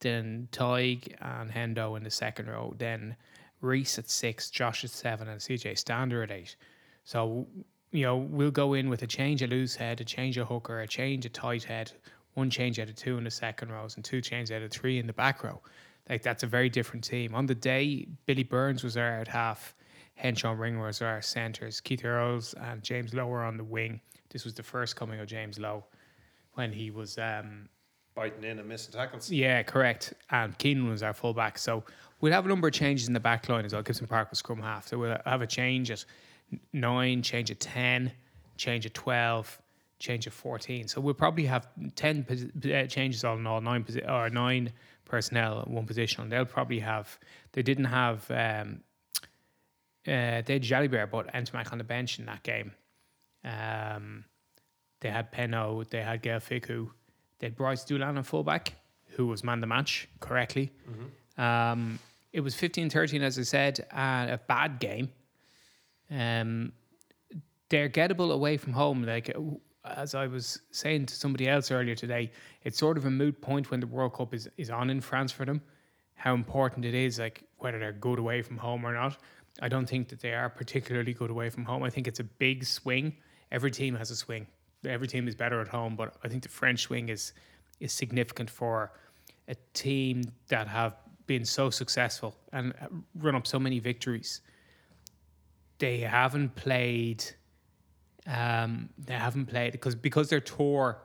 [0.00, 3.16] then Tadhg and Hendo in the second row, then
[3.62, 6.56] Rhys at six, Josh at seven, and CJ Stander at eight.
[7.04, 7.46] So
[7.92, 10.80] you know we'll go in with a change of loose head, a change of hooker,
[10.80, 11.92] a change of tight head,
[12.34, 14.98] one change out of two in the second rows, and two change out of three
[14.98, 15.60] in the back row.
[16.08, 17.34] Like that's a very different team.
[17.34, 19.74] On the day, Billy Burns was there at half.
[20.14, 21.80] Henshaw Ring was our centres.
[21.80, 24.00] Keith Earls and James Lowe were on the wing.
[24.28, 25.84] This was the first coming of James Lowe
[26.54, 27.68] when he was, um,
[28.14, 29.30] biting in and missing tackles.
[29.30, 30.12] yeah, correct.
[30.30, 31.58] And Keenan was our fullback.
[31.58, 31.84] So
[32.20, 33.82] we'll have a number of changes in the back line as well.
[33.82, 34.88] Gibson Park was scrum half.
[34.88, 36.04] So we'll have a change at
[36.72, 38.12] nine, change at 10,
[38.56, 39.60] change at 12,
[39.98, 40.88] change at 14.
[40.88, 44.72] So we'll probably have 10 posi- uh, changes all in all, nine, posi- or nine
[45.04, 46.22] personnel, one position.
[46.22, 47.18] And they'll probably have,
[47.52, 48.80] they didn't have, um,
[50.06, 52.72] uh, they had Jalibert, but Ntamack on the bench in that game.
[53.44, 54.24] Um,
[55.00, 56.90] they had Penaud, they had Gaël Fickou,
[57.38, 58.74] they had Brice Dulin on fullback,
[59.16, 60.70] who was man the match correctly.
[61.38, 61.98] Um,
[62.32, 65.10] it was 15 13, as I said, and a bad game.
[66.10, 66.72] Um,
[67.68, 69.04] they're gettable away from home.
[69.04, 69.40] Like, uh,
[69.84, 72.32] as I was saying to somebody else earlier today,
[72.64, 75.32] it's sort of a moot point when the World Cup is, is on in France
[75.32, 75.62] for them,
[76.14, 79.16] how important it is, like whether they're good away from home or not.
[79.62, 81.82] I don't think that they are particularly good away from home.
[81.82, 83.16] I think it's a big swing.
[83.50, 84.46] Every team has a swing.
[84.84, 87.32] Every team is better at home, but I think the French swing is
[87.80, 88.92] is significant for
[89.48, 90.96] a team that have
[91.26, 92.74] been so successful and
[93.14, 94.42] run up so many victories.
[95.80, 97.24] They haven't played.
[98.26, 101.02] Um, they haven't played because because their tour,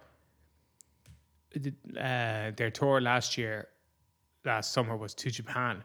[1.56, 3.70] uh, their tour last year,
[4.44, 5.84] last summer was to Japan.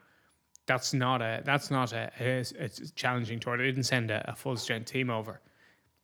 [0.67, 3.57] That's not a that's not a, a, challenging tour.
[3.57, 5.41] They didn't send a, a full strength team over,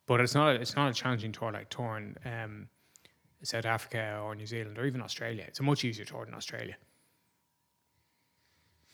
[0.06, 2.68] but it's not a, it's not a challenging tour like touring um,
[3.42, 5.44] South Africa or New Zealand or even Australia.
[5.46, 6.76] It's a much easier tour than Australia.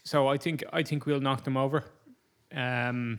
[0.03, 1.85] So I think I think we'll knock them over.
[2.55, 3.19] Um,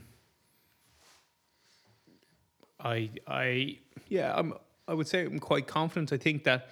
[2.84, 4.54] I I yeah I'm
[4.86, 6.12] I would say I'm quite confident.
[6.12, 6.68] I think that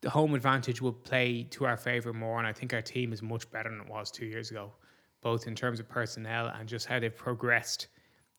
[0.00, 3.22] the home advantage will play to our favour more, and I think our team is
[3.22, 4.72] much better than it was two years ago,
[5.20, 7.88] both in terms of personnel and just how they've progressed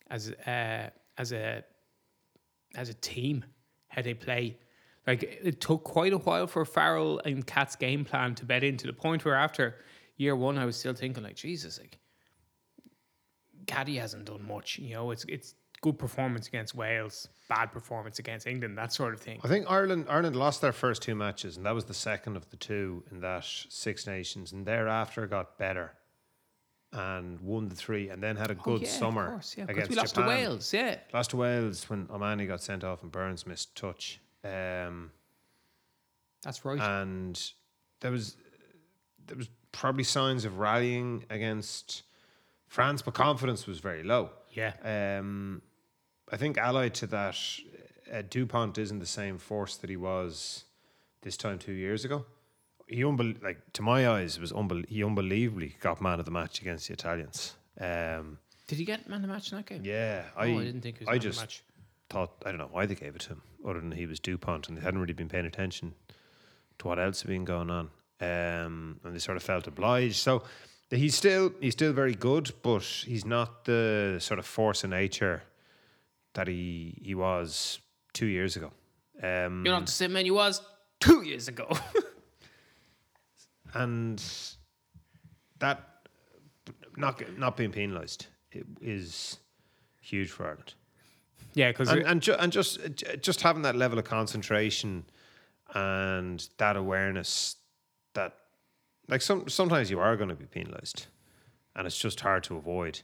[0.10, 1.63] as uh, as a
[2.75, 3.45] as a team,
[3.89, 4.57] how they play.
[5.07, 8.77] Like it took quite a while for Farrell and Catt's game plan to bed in
[8.77, 9.77] to the point where after
[10.17, 11.97] year one, I was still thinking like, Jesus, like
[13.65, 14.77] Caddy hasn't done much.
[14.79, 19.20] You know, it's it's good performance against Wales, bad performance against England, that sort of
[19.20, 19.39] thing.
[19.44, 22.50] I think Ireland Ireland lost their first two matches, and that was the second of
[22.50, 25.94] the two in that Six Nations, and thereafter got better
[26.94, 29.63] and won the three, and then had a Oh, good yeah, of summer course, yeah,
[29.65, 30.30] 'cause against we lost Japan.
[30.30, 31.00] to Wales, yeah.
[31.13, 34.20] Lost to Wales when O'Mahony got sent off and Burns missed touch.
[34.44, 35.12] Um,
[36.44, 36.80] That's right.
[36.80, 37.41] and
[38.02, 38.36] there was
[39.28, 42.04] there was probably signs of rallying against
[42.67, 44.30] France, but confidence was very low.
[44.54, 44.74] yeah.
[45.20, 45.62] Um,
[46.32, 47.38] I think allied to that,
[48.12, 50.63] uh, Dupont isn't the same force that he was
[51.22, 52.26] this time two years ago.
[52.88, 56.62] He unbel- like to my eyes was unbel- he unbelievably got man of the match
[56.62, 57.56] against the Italians.
[57.80, 59.82] Um, Did he get man of the match in that game?
[59.86, 61.63] yeah, Oh, I, I didn't think it was I man of the just match.
[62.10, 64.67] thought I don't know why they gave it to him, other than he was Dupont
[64.67, 65.94] and they hadn't really been paying attention
[66.80, 67.89] to what else had been going on,
[68.20, 70.15] um, and they sort of felt obliged.
[70.17, 70.44] So
[70.89, 75.44] he's still he's still very good, but he's not the sort of force of nature
[76.34, 77.80] that he he was
[78.13, 78.72] two years ago.
[79.22, 80.62] Um, You're not the same man you was
[81.00, 81.70] two years ago.
[83.74, 84.24] and
[85.60, 86.08] that
[86.98, 88.28] not not being penalised
[88.82, 89.38] is
[90.02, 90.74] huge for Ireland.
[91.54, 92.80] yeah, because and and, ju- and just
[93.22, 95.06] just having that level of concentration
[95.74, 97.56] and that awareness
[98.13, 98.34] that
[99.08, 101.08] like some sometimes you are going to be penalized
[101.76, 103.00] and it's just hard to avoid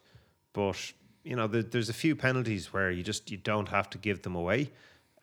[0.52, 0.92] but
[1.28, 4.22] you know there, there's a few penalties where you just you don't have to give
[4.22, 4.72] them away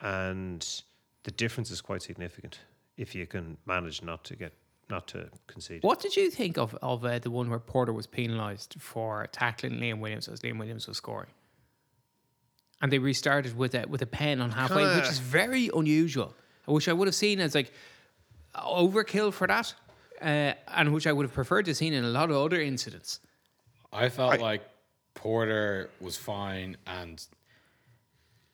[0.01, 0.83] and
[1.23, 2.61] the difference is quite significant
[2.97, 4.53] if you can manage not to get
[4.91, 8.07] not to concede what did you think of of uh, the one where Porter was
[8.07, 11.31] penalised for tackling Liam Williams as Liam Williams was scoring?
[12.83, 16.35] And they restarted with a with a pen on halfway, which Kinda- is very unusual.
[16.67, 17.73] Which I would have seen as like
[18.55, 19.75] overkill for that,
[20.21, 22.61] uh, and which I would have preferred to have seen in a lot of other
[22.61, 23.21] incidents.
[23.93, 24.63] I felt like
[25.25, 27.27] Porter was fine, and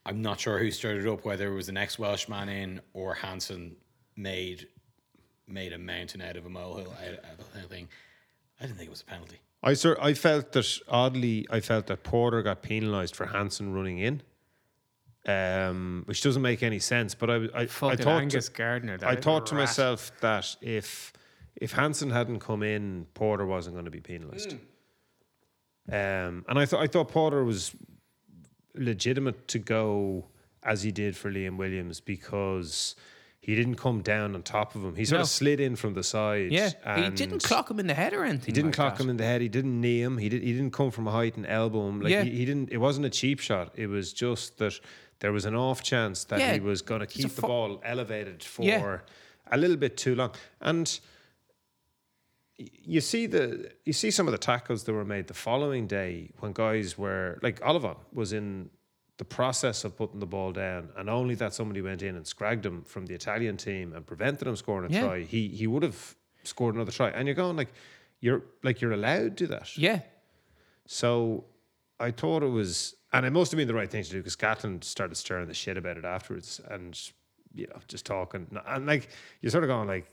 [0.06, 3.74] I'm not sure who started up, whether it was the next Welshman in or Hansen
[4.16, 4.68] made
[5.48, 7.88] made a mountain out of a molehill out out of the whole thing.
[8.61, 9.40] I didn't think it was a penalty.
[9.64, 13.98] I sir, I felt that oddly, I felt that Porter got penalised for Hansen running
[13.98, 14.22] in,
[15.26, 17.16] um, which doesn't make any sense.
[17.16, 18.96] But I, I, I thought Angus to, Gardner.
[19.02, 19.62] I thought to rat.
[19.62, 21.12] myself that if
[21.56, 24.54] if Hansen hadn't come in, Porter wasn't going to be penalised.
[25.92, 27.74] Um, and I thought I thought Porter was
[28.74, 30.26] legitimate to go
[30.62, 32.94] as he did for Liam Williams because
[33.40, 34.94] he didn't come down on top of him.
[34.94, 35.22] He sort No.
[35.22, 36.53] of slid in from the side.
[36.53, 38.46] Yeah, he didn't clock him in the head or anything.
[38.46, 39.05] he didn't like clock that.
[39.05, 39.40] him in the head.
[39.40, 40.18] He didn't knee him.
[40.18, 40.42] He did.
[40.42, 42.00] He didn't come from a height and elbow him.
[42.03, 42.22] Like Yeah.
[42.24, 42.70] he, he didn't.
[42.70, 43.72] It wasn't a cheap shot.
[43.76, 44.79] It was just that
[45.20, 48.42] there was an off chance that Yeah, he was going to keep the ball elevated
[48.42, 48.98] for Yeah.
[49.50, 50.33] a little bit too long.
[50.61, 51.00] And
[52.85, 56.31] you see the you see some of the tackles that were made the following day
[56.40, 58.70] when guys were like Oliver was in
[59.16, 62.64] the process of putting the ball down, and only that somebody went in and scragged
[62.64, 65.03] him from the Italian team and prevented him scoring a Yeah.
[65.07, 65.23] try.
[65.23, 67.11] He he would have scored another try.
[67.11, 67.73] And you're going like
[68.20, 69.77] you're like you're allowed to do that.
[69.79, 70.01] Yeah,
[70.87, 71.44] So
[71.99, 74.37] I thought it was, and it must have been the right thing to do because
[74.37, 76.99] Gatland started stirring the shit about it afterwards, and
[77.55, 79.09] you know, just talking, and like
[79.40, 80.07] you're sort of going like,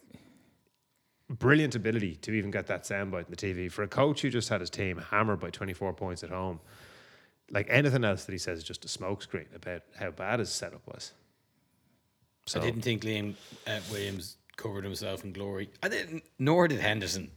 [1.29, 4.49] brilliant ability to even get that soundbite in the TV for a coach who just
[4.49, 6.59] had his team hammered by 24 points at home.
[7.49, 10.81] Like anything else that he says is just a smokescreen about how bad his setup
[10.87, 11.13] was.
[12.45, 13.35] So I didn't think Liam
[13.65, 15.69] uh, Williams covered himself in glory.
[15.83, 17.31] I didn't, nor did Henderson.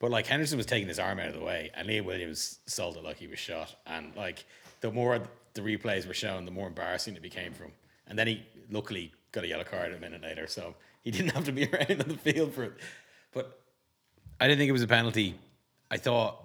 [0.00, 2.96] But like Henderson was taking his arm out of the way, and Liam Williams sold
[2.96, 3.74] it like he was shot.
[3.86, 4.44] And like
[4.80, 5.20] the more
[5.54, 7.72] the replays were shown, the more embarrassing it became for him.
[8.06, 11.44] And then he luckily got a yellow card a minute later, so he didn't have
[11.44, 12.72] to be around on the field for it.
[13.32, 13.60] But
[14.40, 15.34] I didn't think it was a penalty.
[15.90, 16.38] I thought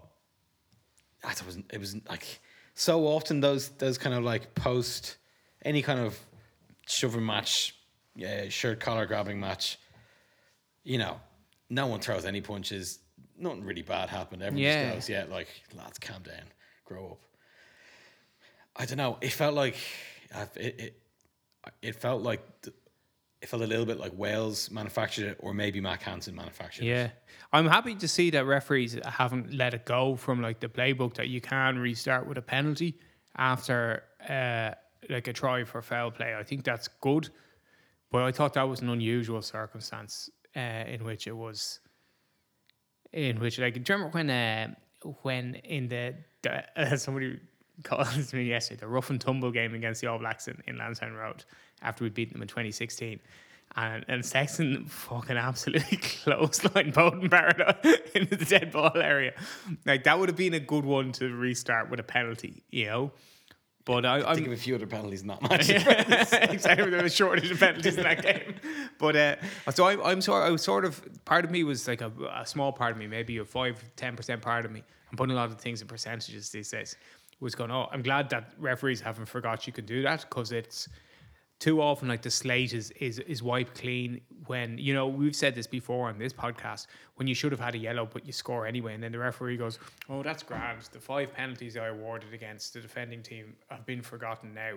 [1.23, 2.39] I thought it was it was like
[2.73, 5.17] so often those those kind of like post
[5.63, 6.17] any kind of
[6.87, 7.75] shoving match,
[8.15, 9.77] yeah, shirt collar grabbing match.
[10.83, 11.19] You know,
[11.69, 12.99] no one throws any punches.
[13.37, 14.41] Nothing really bad happened.
[14.43, 14.83] Everyone Yeah.
[14.95, 16.43] just goes, yeah, like lads, calm down,
[16.85, 17.19] grow up.
[18.75, 19.17] I don't know.
[19.21, 19.77] It felt like
[20.55, 20.79] it.
[20.79, 20.99] It,
[21.81, 22.41] it felt like
[23.43, 26.87] it felt a little bit like Wales manufactured it, or maybe Mack Hansen manufactured it.
[26.87, 27.09] yeah.
[27.51, 31.27] I'm happy to see that referees haven't let it go from like the playbook that
[31.27, 32.97] you can restart with a penalty
[33.35, 34.71] after uh,
[35.09, 36.33] like a try for foul play.
[36.33, 37.29] I think that's good
[38.11, 41.79] But I thought that was an unusual circumstance uh, in which it was,
[43.11, 44.73] in which like, do you remember when uh,
[45.23, 47.39] when in the, the somebody
[47.83, 50.77] called to me yesterday the rough and tumble game against the All Blacks in, in
[50.77, 51.43] Lansdowne Road
[51.81, 53.19] after we beat them in 2016.
[53.75, 59.33] And, and Sexton fucking absolutely clothesline Beauden Barrett into the dead ball area.
[59.85, 63.11] Like that would have been a good one to restart with a penalty, you know.
[63.85, 65.69] But I, I think I'm of a few other penalties, not much.
[65.69, 68.55] exactly there was a shortage of penalties in that game.
[68.97, 69.35] But uh,
[69.73, 72.45] so I'm, I'm sort I was sort of part of me was like a, a
[72.45, 74.83] small part of me, maybe a five ten percent part of me.
[75.11, 76.95] I'm putting a lot of things in percentages these days.
[77.43, 80.87] Was going, oh, I'm glad that referees haven't forgot you can do that because it's
[81.59, 85.55] too often like the slate is is is wiped clean when you know we've said
[85.55, 88.65] this before on this podcast when you should have had a yellow but you score
[88.65, 88.93] anyway.
[88.93, 89.79] And then the referee goes
[90.09, 90.81] oh that's grand.
[90.91, 94.73] The five penalties I awarded against the defending team have been forgotten now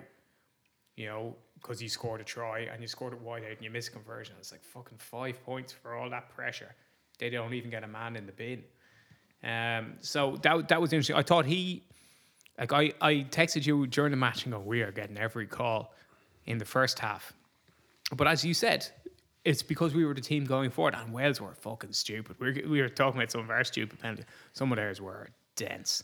[0.96, 3.70] you know because you scored a try and you scored it wide out and you
[3.70, 4.37] missed conversion.
[4.38, 6.72] It's like fucking five points for all that pressure.
[7.18, 8.62] They don't even get a man in the bin.
[9.42, 11.16] Um so that that was interesting.
[11.16, 11.83] I thought he
[12.59, 15.95] like I, I texted you during the match and go, we are getting every call
[16.47, 17.33] in the first half.
[18.14, 18.87] But as you said,
[19.45, 22.37] it's because we were the team going forward, and Wales were fucking stupid.
[22.38, 24.27] We were, we were talking about some of our stupid penalties.
[24.53, 26.03] Some of theirs were dense,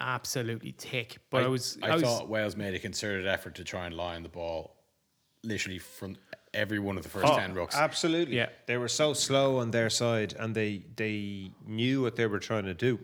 [0.00, 1.18] absolutely thick.
[1.30, 3.96] But I, was, I, I was, thought Wales made a concerted effort to try and
[3.96, 4.76] line the ball,
[5.42, 6.16] literally from
[6.54, 7.74] every one of the first Oh, ten rucks.
[7.74, 8.36] Absolutely.
[8.36, 8.48] Yeah.
[8.66, 12.64] They were so slow on their side and they they knew what they were trying
[12.64, 12.98] to do.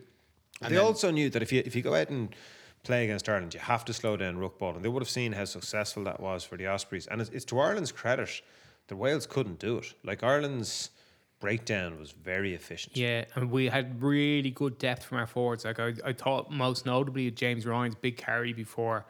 [0.61, 2.35] They also knew that if you if you go out and
[2.83, 4.75] play against Ireland, you have to slow down ruck ball.
[4.75, 7.07] And they would have seen how successful that was for the Ospreys.
[7.07, 8.41] And it's, it's to Ireland's credit
[8.87, 9.93] that Wales couldn't do it.
[10.03, 10.89] Like Ireland's
[11.39, 12.97] breakdown was very efficient.
[12.97, 15.65] Yeah, and we had really good depth from our forwards.
[15.65, 19.05] Like I, I thought most notably of James Ryan's big carry before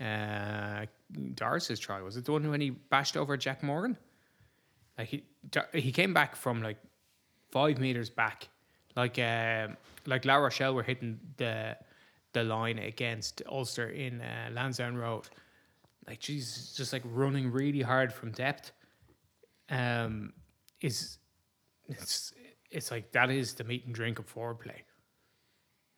[0.00, 0.86] uh,
[1.34, 2.00] Doris's try.
[2.02, 3.96] Was it the one when he bashed over Jac Morgan?
[4.98, 5.24] Like he
[5.72, 6.76] he came back from like
[7.50, 8.48] five meters back,
[8.96, 9.76] like um,
[10.06, 11.76] like La Rochelle were hitting the
[12.32, 15.28] the line against Ulster in uh, Lansdowne Road.
[16.06, 18.72] Like Jesus, just like running really hard from depth.
[19.68, 20.32] Um,
[20.80, 21.18] is
[21.88, 22.32] it's
[22.70, 24.82] it's like that is the meat and drink of forward play.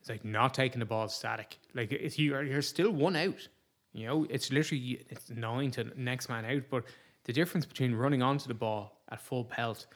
[0.01, 1.59] It's like not taking the ball static.
[1.75, 3.49] Like if you are, you're still one out.
[3.93, 6.63] You know, it's literally it's nine to next man out.
[6.71, 6.85] But
[7.25, 9.87] the difference between running onto the ball at full pelt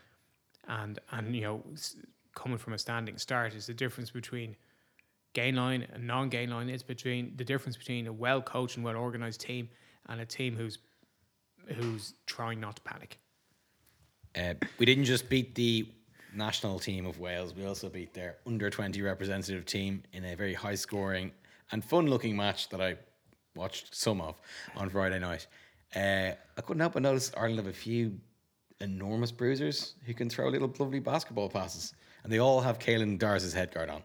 [0.69, 1.63] and and you know
[2.37, 4.55] coming from a standing start is the difference between
[5.33, 6.69] gain line and non gain line.
[6.69, 9.69] It's between the difference between a well coached and well organized team
[10.09, 10.79] and a team who's
[11.75, 13.19] who's trying not to panic.
[14.37, 15.89] Uh, we didn't just beat the
[16.35, 20.55] national team of Wales, we also beat their under 20 representative team in a very
[20.55, 21.33] high scoring
[21.73, 22.97] and fun looking match that I
[23.57, 24.41] watched some of
[24.77, 25.47] on Friday night.
[25.95, 28.21] Uh, I couldn't help but notice Ireland have a few
[28.81, 31.95] enormous bruisers who can throw little lovely basketball passes,
[32.27, 34.03] and they all have Caelan Doris's head guard on.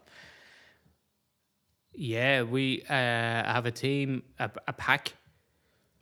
[1.92, 5.14] Yeah, we uh, have a team, a, a pack.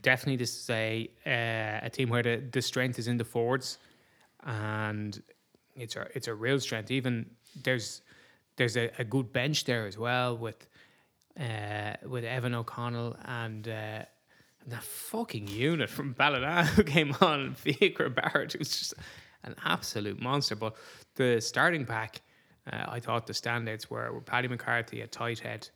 [0.02, 3.78] Definitely, this is a uh, a team where the, the strength is in the forwards,
[4.44, 5.22] and
[5.74, 6.90] it's a it's a real strength.
[6.90, 7.30] Even
[7.64, 8.02] there's
[8.56, 10.68] there's a, a good bench there as well with
[11.40, 14.02] uh, with Evan O'Connell and uh,
[14.66, 18.94] that fucking unit from Ballina who came on, Fiacre Barrett, who's just
[19.44, 20.56] an absolute monster.
[20.56, 20.76] But
[21.14, 22.20] the starting pack,
[22.70, 25.68] uh, I thought the standouts were, were Paddy McCarthy at tight head,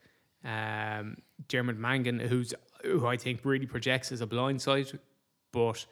[0.44, 1.16] um,
[1.48, 4.98] Dermot Mangan, who's who I think really projects as a blindside,
[5.52, 5.86] but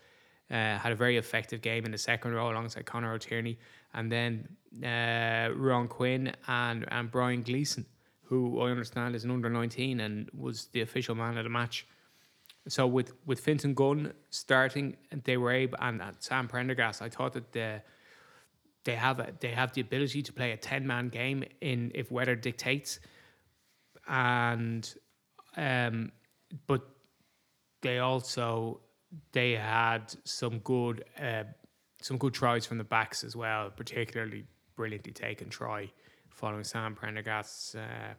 [0.51, 3.59] uh, had a very effective game in the second row alongside Conor O'Tierney,
[3.95, 4.47] and then
[4.85, 7.87] uh, Ron Quinn and and Brian Gleeson,
[8.25, 11.87] who I understand is an under nineteen and was the official man of the match.
[12.69, 17.33] So with with Fintan Gunne starting, they were able and, and Sam Prendergast, I thought
[17.33, 17.83] that the
[18.85, 22.11] they have a, they have the ability to play a ten man game in if
[22.11, 23.01] weather dictates,
[24.09, 24.95] and
[25.57, 26.13] um,
[26.67, 26.83] but
[27.81, 28.81] they also
[29.33, 31.45] they had some good uh,
[32.01, 34.45] some good tries from the backs as well, particularly
[34.77, 35.91] brilliantly taken try
[36.31, 38.15] following Sam Prendergast's uh,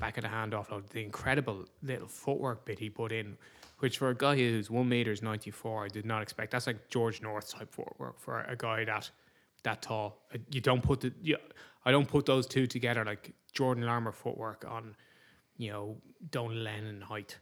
[0.00, 0.88] back of the hand offload.
[0.88, 3.36] The incredible little footwork bit he put in,
[3.78, 6.50] which for a guy who's one meters ninety four, I did not expect.
[6.52, 9.10] That's like George North type footwork for a guy that
[9.62, 10.22] that tall.
[10.34, 11.36] Uh, You don't put the you,
[11.84, 14.96] I don't put those two together like Jordan Larmour footwork on,
[15.56, 15.96] you know,
[16.30, 17.38] Don Lennon height.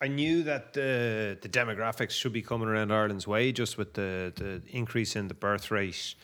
[0.00, 4.32] I knew that the the demographics should be coming around Ireland's way, just with the
[4.34, 6.14] the increase in the birth rate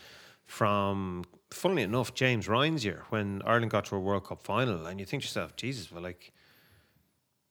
[0.46, 4.98] from, funnily enough, James Ryan's year when Ireland got to a World Cup final, and
[4.98, 6.32] you think to yourself, Jesus, well, like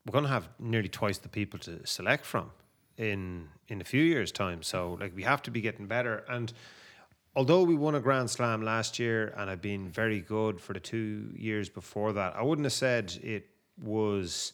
[0.06, 2.52] we're going to have nearly twice the people to select from
[2.98, 4.64] in in a few years' time.
[4.64, 6.24] So like we have to be getting better.
[6.30, 6.52] And
[7.36, 10.80] although we won a Grand Slam last year and I've been very good for the
[10.80, 13.48] two years before that, I wouldn't have said it
[13.82, 14.54] was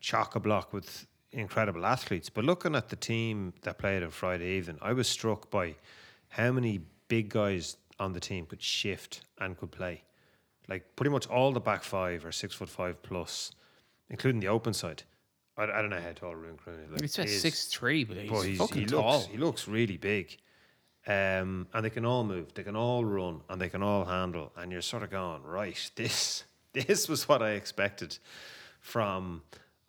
[0.00, 2.28] chock a block with incredible athletes.
[2.28, 5.76] But looking at the team that played on Friday evening, I was struck by
[6.28, 10.02] how many big guys on the team could shift and could play.
[10.68, 13.52] Like pretty much all the back five are six foot five plus,
[14.10, 15.02] including the open side.
[15.56, 18.44] I, I don't know how tall Rune Crooney like, He's about six three, but he's,
[18.44, 19.18] he's, fucking he tall.
[19.18, 20.36] looks he looks really big.
[21.08, 24.50] Um, and they can all move, they can all run, and they can all handle.
[24.56, 28.18] And you're sort of going, right, this this was what I expected
[28.80, 29.42] from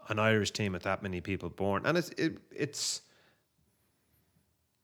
[0.10, 1.86] an Irish team with that many people born.
[1.86, 3.02] And it's it, it's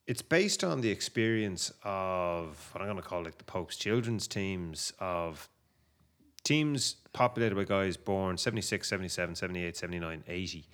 [0.05, 4.27] it's based on the experience of what I'm going to call like the Pope's children's
[4.27, 5.47] teams of
[6.43, 10.65] teams populated by guys born 76, 77, 78, 79, 80,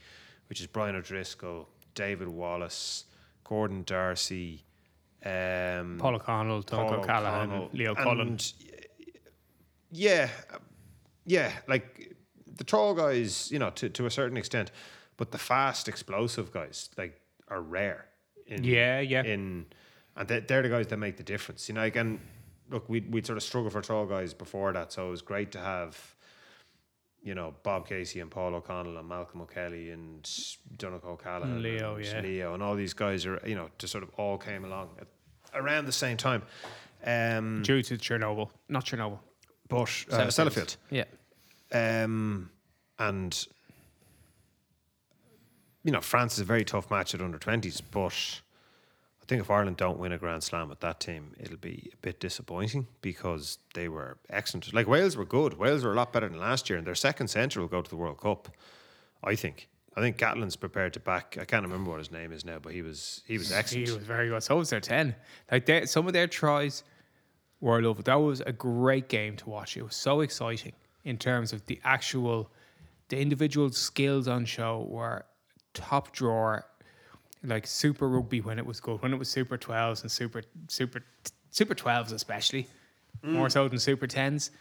[0.48, 3.06] which is Brian O'Driscoll, David Wallace,
[3.44, 4.64] Gordon Darcy,
[5.26, 8.38] um, Paul O'Connell, Donncha O'Callaghan, Leo Cullen.
[9.92, 10.30] Yeah,
[11.26, 12.16] yeah, like
[12.56, 14.72] the tall guys, you know, to, to a certain extent,
[15.18, 18.06] but the fast, explosive guys, like, are rare.
[18.48, 19.24] In, Yeah, yeah.
[19.24, 19.66] In
[20.20, 21.68] and they, they're the guys that make the difference.
[21.70, 22.20] You know, again,
[22.70, 25.52] look, we we'd sort of struggle for tall guys before that, so it was great
[25.54, 26.16] to have.
[27.22, 30.24] You know Bob Casey and Paul O'Connell and Malcolm O'Kelly and
[30.78, 32.22] Donncha O'Callaghan, And Leo, and yeah.
[32.22, 35.08] Leo, and all these guys are you know just sort of all came along at,
[35.54, 36.44] around the same time.
[37.06, 39.20] Um, Due to Chernobyl, not Chernobyl.
[39.68, 40.78] but uh, Sellafield.
[40.90, 41.06] Yeah.
[41.72, 42.50] Um,
[42.98, 43.48] and
[45.84, 48.49] you know, France is a very tough match at under twenties, but I
[49.30, 52.20] think if Ireland don't win a Grand Slam with that team, it'll be a bit
[52.20, 54.74] disappointing because they were excellent.
[54.74, 55.54] Like Wales were good.
[55.54, 57.90] Wales were a lot better than last year, and their second centre will go to
[57.90, 58.50] the World Cup.
[59.24, 59.70] I think.
[59.96, 61.38] I think Gatland's prepared to back.
[61.40, 63.88] I can't remember what his name is now, but he was he was excellent.
[63.88, 64.42] He was very good.
[64.42, 65.16] So was their 10.
[65.52, 66.84] Like they, some of their tries
[67.62, 68.04] were lovely.
[68.04, 69.78] That was a great game to watch.
[69.78, 70.74] It was so exciting
[71.04, 72.52] in terms of the actual,
[73.10, 75.26] the individual skills on show were
[75.74, 76.66] top drawer,
[77.44, 81.04] like Super Rugby when it was good, when it was Super 12s and Super Super
[81.52, 82.68] Super 12s especially,
[83.24, 83.32] mm.
[83.32, 84.52] more so than Super 10s.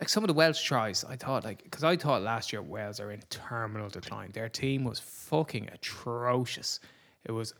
[0.00, 3.00] Like some of the Welsh tries, I thought like because I thought last year Wales
[3.00, 4.30] are in terminal decline.
[4.32, 6.80] Their team was fucking atrocious.
[7.24, 7.54] It was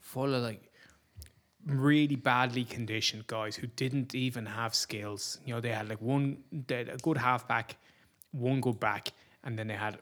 [0.00, 0.70] full of like
[1.66, 5.38] really badly conditioned guys who didn't even have skills.
[5.44, 7.76] You know, they had like one, they had a good halfback,
[8.30, 9.98] one good back, and then they had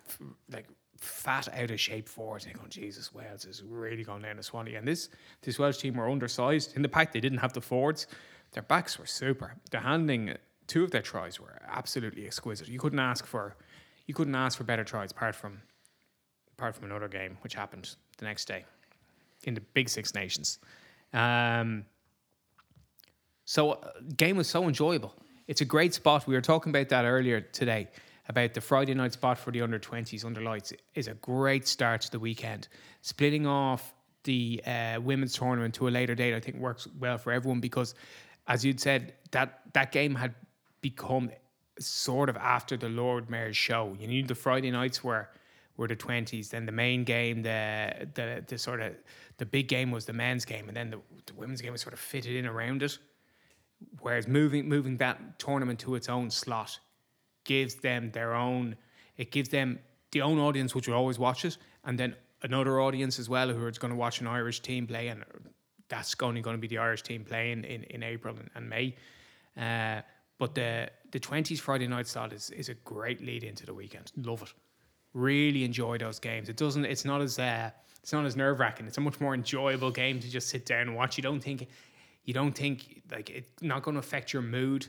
[0.50, 0.66] like
[1.04, 2.46] fat out of shape forwards.
[2.46, 4.74] And they go, Jesus, Wales is really going down a Swanee.
[4.74, 5.08] And this
[5.42, 6.76] this Welsh team were undersized.
[6.76, 8.06] In the pack, they didn't have the forwards.
[8.52, 9.56] Their backs were super.
[9.70, 10.36] The handling,
[10.66, 12.68] two of their tries were absolutely exquisite.
[12.68, 13.56] You couldn't ask for,
[14.06, 15.60] you couldn't ask for better tries apart from,
[16.56, 18.64] apart from another game which happened the next day,
[19.42, 20.58] in the Big Six Nations.
[21.12, 21.84] Um,
[23.44, 25.14] so uh, game was so enjoyable.
[25.48, 26.26] It's a great spot.
[26.26, 27.88] We were talking about that earlier today
[28.28, 32.00] about the Friday night spot for the under 20s under lights is a great start
[32.02, 32.68] to the weekend.
[33.02, 33.94] Splitting off
[34.24, 37.94] the uh, women's tournament to a later date, I think works well for everyone because,
[38.48, 40.34] as you'd said, that that game had
[40.80, 41.30] become
[41.78, 43.94] sort of after the Lord Mayor's show.
[43.98, 45.28] You knew the Friday nights were
[45.76, 46.48] were the twenties.
[46.48, 48.94] Then the main game, the the the sort of
[49.36, 51.92] the big game was the men's game, and then the, the women's game was sort
[51.92, 52.98] of fitted in around it.
[54.00, 56.78] Whereas moving moving that tournament to its own slot
[57.44, 58.76] gives them their own.
[59.16, 59.78] It gives them
[60.10, 63.66] the own audience which will always watch it, and then another audience as well who
[63.66, 65.24] is going to watch an Irish team play, and
[65.88, 68.94] that's only going to be the Irish team playing in, in April and, and May.
[69.56, 70.02] Uh,
[70.38, 74.10] but the the twenties Friday night slot is is a great lead into the weekend.
[74.16, 74.52] Love it.
[75.12, 76.48] Really enjoy those games.
[76.48, 76.84] It doesn't.
[76.84, 77.70] It's not as uh,
[78.02, 78.86] it's not as nerve wracking.
[78.86, 81.16] It's a much more enjoyable game to just sit down and watch.
[81.16, 81.68] You don't think
[82.24, 84.88] you don't think like it's not going to affect your mood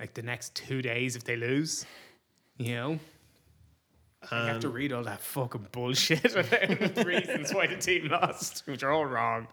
[0.00, 1.84] like the next two days if they lose.
[2.56, 2.90] You know.
[4.32, 6.50] you have to um, read all that fucking bullshit about
[6.94, 9.46] the reasons why the team lost, which are all wrong.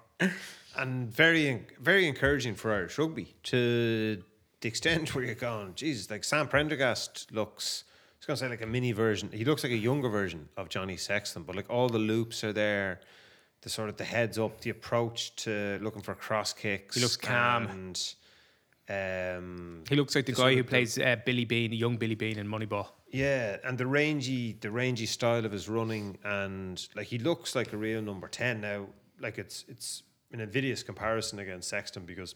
[0.76, 4.24] and very very encouraging for Irish rugby to
[4.62, 7.84] the extent where you're going, Jesus, like Sam Prendergast looks.
[7.88, 9.30] I was gonna say like a mini version.
[9.32, 12.54] He looks like a younger version of Johnny Sexton, but like all the loops are
[12.54, 13.02] there.
[13.62, 16.96] The sort of the heads up, the approach to looking for cross kicks.
[16.96, 17.68] He looks calm.
[17.68, 18.16] and
[18.90, 22.48] um, He looks like the guy who plays uh, Billy Beane, young Billy Beane in
[22.48, 22.88] Moneyball.
[23.12, 27.74] Yeah, and the rangy, the rangy style of his running, and like he looks like
[27.74, 28.88] a real number ten now.
[29.20, 32.36] Like it's it's an invidious comparison against Sexton because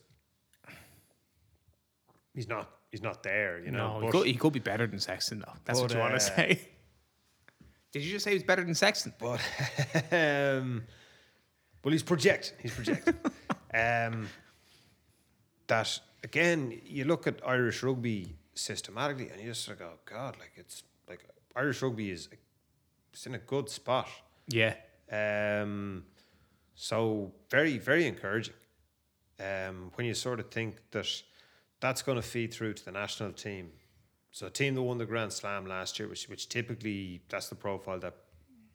[2.34, 3.60] he's not he's not there.
[3.64, 5.54] You know, No, he could, he could be better than Sexton, though.
[5.66, 6.68] That's what but, you want uh, to say.
[7.91, 9.14] Did you just say he was better than Sexton?
[9.20, 9.41] But
[10.12, 10.84] um,
[11.84, 12.58] Well, he's projecting.
[12.62, 13.16] He's projecting.
[13.74, 14.30] um,
[15.68, 20.38] that again, you look at Irish rugby systematically, and you just sort of go, God,
[20.39, 22.30] like it's like Irish rugby is
[23.13, 24.07] it's in a good spot.
[24.47, 24.76] Yeah.
[25.11, 26.05] Um,
[26.76, 28.53] so very, very encouraging.
[29.39, 31.07] Um, when you sort of think that
[31.80, 33.72] that's going to feed through to the national team.
[34.32, 37.55] So a team that won the Grand Slam last year, which which typically that's the
[37.55, 38.15] profile that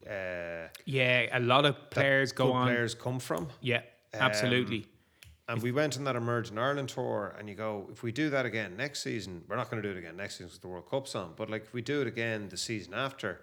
[0.06, 2.66] uh, Yeah, a lot of players go on.
[2.66, 3.48] players come from.
[3.60, 3.82] Yeah,
[4.12, 4.86] absolutely.
[5.48, 8.44] And we went on that Emerging Ireland tour, and you go, if we do that
[8.44, 10.90] again next season, we're not going to do it again next season because the World
[10.90, 11.34] Cup's on.
[11.36, 13.42] But like, if we do it again the season after,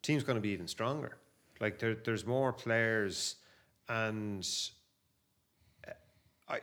[0.00, 1.18] team's going to be even stronger.
[1.60, 3.36] Like, there, there's more players,
[3.90, 4.48] and
[6.48, 6.60] I,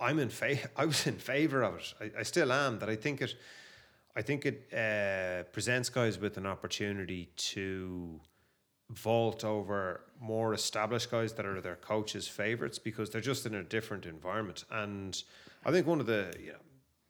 [0.00, 0.68] I'm in favor.
[0.76, 1.94] I was in favor of it.
[2.00, 2.78] I, I still am.
[2.78, 3.34] That I think it,
[4.16, 8.18] I think it uh, presents guys with an opportunity to
[8.94, 13.62] vault over more established guys that are their coaches' favorites because they're just in a
[13.62, 14.64] different environment.
[14.70, 15.20] And
[15.64, 16.58] I think one of the you know,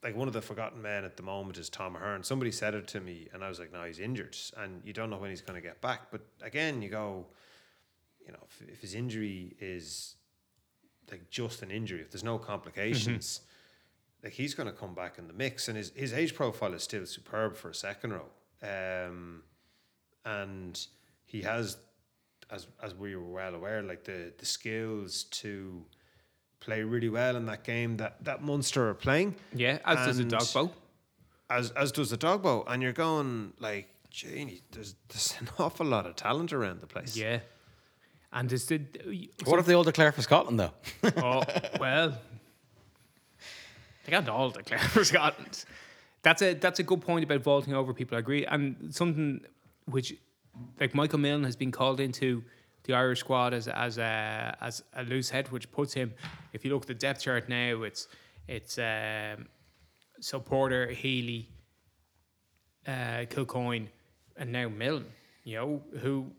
[0.03, 2.23] like one of the forgotten men at the moment is Tom Ahern.
[2.23, 5.11] Somebody said it to me, and I was like, "No, he's injured, and you don't
[5.11, 7.27] know when he's going to get back." But again, you go,
[8.25, 10.17] you know, if, if his injury is
[11.11, 13.41] like just an injury, if there's no complications.
[14.23, 16.85] Like he's going to come back in the mix, and his, his age profile is
[16.85, 18.29] still superb for a second row.
[18.63, 19.43] Um,
[20.25, 20.87] and
[21.33, 21.79] he has,
[22.51, 25.85] as as we were well aware, like the the skills to
[26.61, 29.35] play really well in that game that that Munster are playing.
[29.55, 30.71] Yeah, as does the Edogbo.
[31.49, 36.07] As as does the Dogbo, and you're going like, Genie, there's there's an awful lot
[36.07, 37.17] of talent around the place.
[37.17, 37.41] Yeah.
[38.35, 38.81] And there's the.
[39.45, 40.73] What if they all declare for Scotland though?
[41.17, 41.43] Oh,
[41.81, 42.19] well.
[44.05, 45.65] They got all declare for Scotland.
[46.23, 48.17] That's a that's a good point about vaulting over people.
[48.17, 49.45] I agree, and something
[49.87, 50.15] which,
[50.81, 52.43] like Michael Milne has been called into
[52.85, 56.15] the Irish squad as as a as a loose head, which puts him.
[56.53, 58.09] If you look at the depth chart now, it's
[58.49, 59.49] it's um,
[60.21, 61.49] so Porter, Healy,
[62.87, 63.89] uh, Kilcoyne,
[64.37, 65.07] and now Milne.
[65.45, 66.33] You know who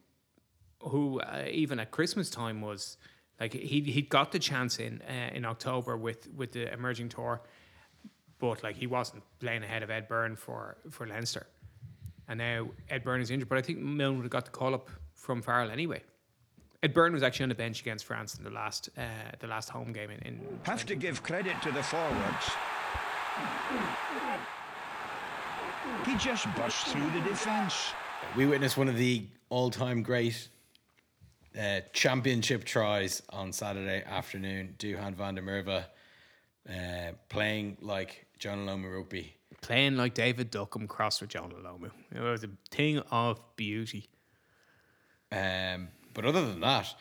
[0.79, 2.97] who uh, even at Christmas time was
[3.39, 7.41] like he he got the chance in uh, in October with with the emerging tour,
[8.39, 11.47] but like he wasn't playing ahead of Ed Byrne for for Leinster,
[12.27, 13.49] and now Ed Byrne is injured.
[13.49, 16.01] But I think Milne would have got the call up from Farrell anyway.
[16.81, 19.01] Ed Byrne was actually on the bench against France in the last uh,
[19.39, 20.19] the last home game in.
[20.19, 22.51] in Have to give credit to the forwards.
[26.05, 27.93] He just burst through the defence.
[28.35, 30.49] we witnessed one of the all-time great
[31.59, 34.75] uh, championship tries on Saturday afternoon.
[34.77, 35.85] Duhan van der Merwe
[36.69, 39.35] uh, playing like Jonah Lomu rugby.
[39.63, 41.89] Playing like David Duckham crossed with Jonah Lomu.
[42.13, 44.09] It was a thing of beauty.
[45.31, 46.93] Um, but other than that,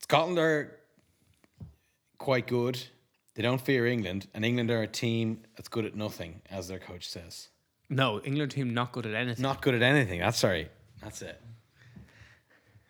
[0.00, 0.76] Scotland are
[2.18, 2.82] quite good.
[3.36, 6.80] They don't fear England, and England are a team that's good at nothing, as their
[6.80, 7.48] coach says.
[7.88, 9.42] No, England team not good at anything.
[9.42, 10.18] Not good at anything.
[10.18, 10.68] That's sorry.
[11.00, 11.40] That's it.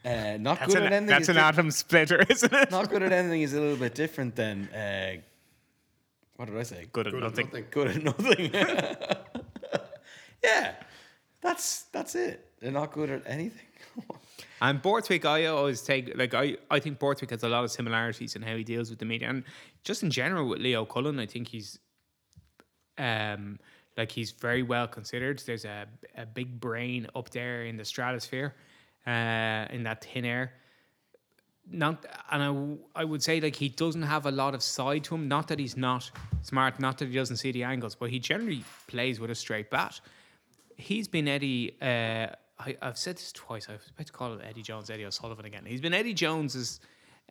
[0.05, 1.07] Uh, not that's good an, at anything.
[1.07, 2.71] that's an di- atom splitter, isn't it?
[2.71, 4.69] Not good at anything is a little bit different than.
[4.69, 5.21] Uh,
[6.37, 6.87] what did I say?
[6.93, 7.49] Good at nothing.
[7.71, 8.51] Good at nothing.
[10.43, 10.75] yeah,
[11.41, 12.51] that's that's it.
[12.61, 13.67] They're not good at anything.
[14.61, 18.35] And Borthwick, I always take like I, I think Borthwick has a lot of similarities
[18.35, 19.45] in how he deals with the media, and
[19.83, 21.79] just in general with Leo Cullen, I think he's,
[22.97, 23.59] um,
[23.99, 25.43] like he's very well considered.
[25.45, 28.55] There's a a big brain up there in the stratosphere,
[29.07, 30.55] uh, in that thin air.
[31.71, 35.05] Not, and I, w- I would say like he doesn't have a lot of side
[35.05, 35.29] to him.
[35.29, 36.11] Not that he's not
[36.43, 39.71] smart, not that he doesn't see the angles, but he generally plays with a straight
[39.71, 40.01] bat
[40.77, 41.77] he's been Eddie.
[41.81, 43.69] Uh, I, I've said this twice.
[43.69, 45.65] I was about to call it Eddie Jones, Eddie O'Sullivan again.
[45.67, 46.81] He's been Eddie Jones's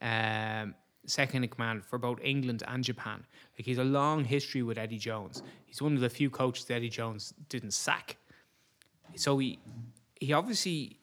[0.01, 0.75] um,
[1.05, 3.23] second in command for both England and Japan.
[3.57, 5.43] Like he's a long history with Eddie Jones.
[5.65, 8.17] He's one of the few coaches Eddie Jones didn't sack.
[9.15, 9.59] So he
[10.19, 10.99] he obviously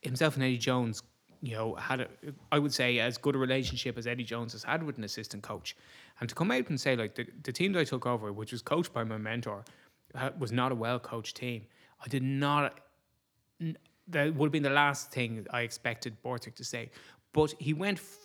[0.00, 1.02] himself and Eddie Jones,
[1.42, 2.08] you know, had a,
[2.52, 5.42] I would say as good a relationship as Eddie Jones has had with an assistant
[5.42, 5.76] coach,
[6.20, 8.52] and to come out and say like the, the team that I took over, which
[8.52, 9.64] was coached by my mentor,
[10.38, 11.66] was not a well coached team.
[12.02, 12.78] I did not.
[14.08, 16.90] That would have been the last thing I expected Borthwick to say,
[17.32, 18.18] but he went f-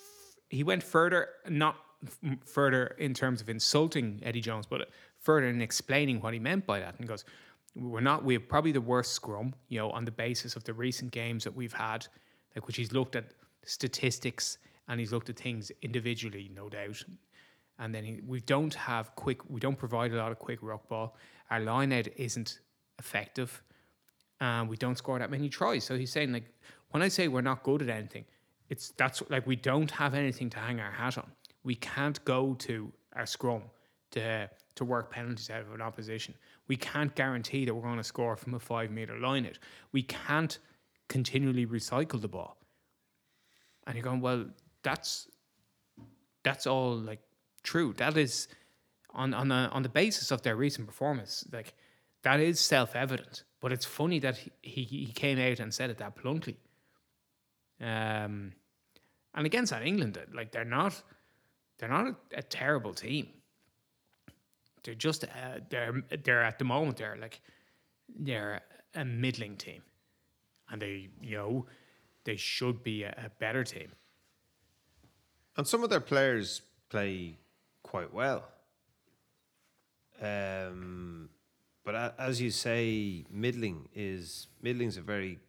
[0.50, 4.90] he went further, not f- further in terms of insulting Eddie Jones, but
[5.20, 7.26] further in explaining what he meant by that, and goes.
[7.76, 8.24] We're not.
[8.24, 11.44] We have probably the worst scrum, you know, on the basis of the recent games
[11.44, 12.08] that we've had,
[12.58, 13.26] like which he's looked at
[13.66, 17.04] statistics and he's looked at things individually, no doubt.
[17.78, 19.48] And then he, we don't have quick.
[19.48, 21.16] We don't provide a lot of quick rock ball.
[21.52, 22.62] Our line out isn't
[22.98, 23.62] effective,
[24.42, 25.84] and we don't score that many tries.
[25.84, 26.46] So he's saying like,
[26.90, 28.26] when I say we're not good at anything,
[28.70, 31.30] it's that's like we don't have anything to hang our hat on.
[31.64, 33.62] We can't go to our scrum
[34.12, 36.34] to to work penalties out of an opposition.
[36.68, 39.60] We can't guarantee that we're going to score from a five meter line out.
[39.92, 40.58] We can't
[41.08, 42.58] continually recycle the ball.
[43.86, 44.46] And you're going, well,
[44.84, 45.28] that's
[46.44, 47.22] that's all like
[47.64, 47.94] true.
[47.98, 48.48] That is
[49.14, 51.74] on on on the basis of their recent performance, like
[52.24, 53.44] that is self evident.
[53.60, 56.58] But it's funny that he, he he came out and said it that bluntly.
[57.80, 58.54] Um,
[59.34, 61.02] and against that England, like they're not
[61.78, 63.28] they're not a, a terrible team.
[64.84, 67.42] They're just uh, they're they're at the moment they're like
[68.08, 68.62] they're
[68.96, 69.84] a middling team,
[70.70, 71.66] and they you know
[72.24, 73.92] they should be a, a better team.
[75.56, 77.38] And some of their players play
[77.84, 78.44] quite well.
[80.22, 81.30] Um,
[81.84, 85.40] but as you say, middling is middling's a very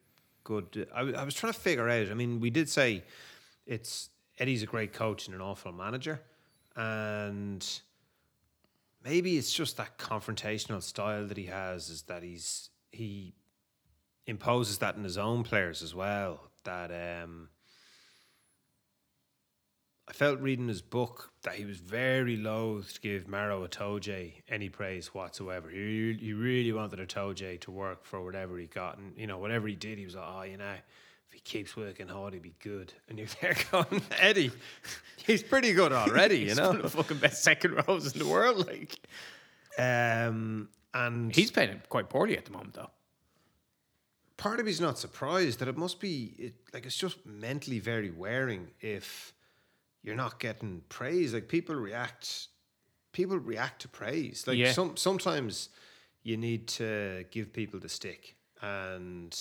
[0.45, 0.89] good.
[0.95, 2.11] I was trying to figure out.
[2.11, 3.03] I mean, we did say
[3.67, 6.21] it's Eddie's a great coach and an awful manager,
[6.77, 7.67] and
[9.05, 11.91] maybe it's just that confrontational style that he has.
[11.91, 13.35] Is that he's he
[14.29, 16.41] imposes that in his own players as well.
[16.65, 17.49] That um,
[20.07, 24.69] I felt reading his book that he was very loath to give Maro Itoje any
[24.69, 25.71] praise whatsoever.
[25.71, 28.99] He, he really wanted Itoje to work for whatever he got.
[28.99, 30.75] And, you know, whatever he did, he was like, oh, you know,
[31.27, 32.93] if he keeps working hard, he'll be good.
[33.09, 34.51] And you're there going, Eddie,
[35.27, 36.73] he's pretty good already, you know?
[36.73, 38.67] the fucking best second rows in the world.
[38.67, 38.99] Like
[39.79, 42.91] Um, and he's playing quite poorly at the moment, though.
[44.39, 48.11] Part of me's not surprised that it must be it, like it's just mentally very
[48.11, 49.35] wearing if
[50.03, 51.35] you're not getting praise.
[51.35, 52.49] Like people react,
[53.13, 54.47] people react to praise.
[54.47, 54.73] Like Yeah.
[54.73, 55.69] some sometimes
[56.23, 59.37] you need to give people the stick, and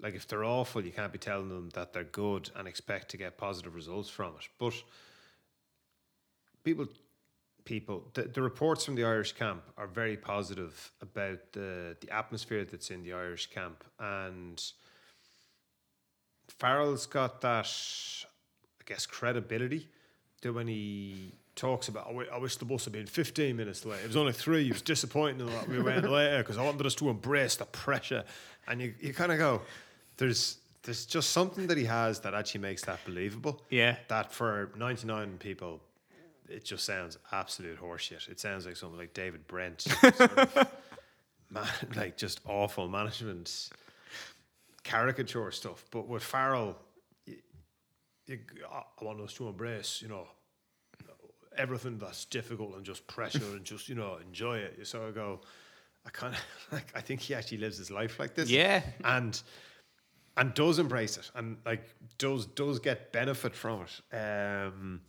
[0.00, 3.16] like if they're awful, you can't be telling them that they're good and expect to
[3.16, 4.48] get positive results from it.
[4.58, 4.74] But
[6.62, 6.86] people
[7.68, 8.02] people.
[8.14, 12.90] The, the reports from the Irish camp are very positive about the the atmosphere that's
[12.90, 13.84] in the Irish camp.
[14.00, 14.58] And
[16.58, 17.70] Farrell's got that
[18.80, 19.86] I guess credibility
[20.40, 24.00] that when he talks about I I wish the bus had been 15 minutes late.
[24.02, 24.66] It was only three.
[24.66, 28.24] It was disappointing that we went later because I wanted us to embrace the pressure.
[28.66, 29.60] And you, you kind of go
[30.16, 33.60] there's there's just something that he has that actually makes that believable.
[33.68, 33.96] Yeah.
[34.08, 35.80] that for 99 people
[36.48, 38.28] it just sounds absolute horseshit.
[38.28, 39.80] It sounds like something like David Brent,
[40.14, 40.68] sort of
[41.50, 43.70] man, like just awful management,
[44.82, 45.84] caricature stuff.
[45.90, 46.76] But with Farrell,
[47.26, 47.36] you,
[48.26, 48.38] you,
[48.70, 50.26] I want us to embrace, you know,
[51.56, 54.86] everything that's difficult and just pressure and just you know enjoy it.
[54.86, 55.40] So I go,
[56.06, 56.40] I kind of
[56.72, 58.48] like I think he actually lives his life like this.
[58.48, 58.82] Yeah.
[59.04, 59.40] and
[60.36, 61.84] and does embrace it and like
[62.16, 64.16] does does get benefit from it.
[64.16, 65.00] Um,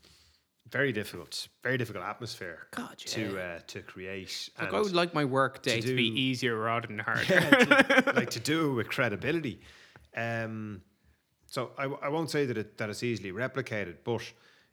[0.71, 4.49] very difficult, very difficult atmosphere God, to uh, to create.
[4.57, 7.23] Like and I would like my work day to, be easier rather than harder.
[7.23, 9.61] to, like to do with credibility.
[10.15, 10.81] Um,
[11.47, 14.21] so I, I won't say that it that it's easily replicated, but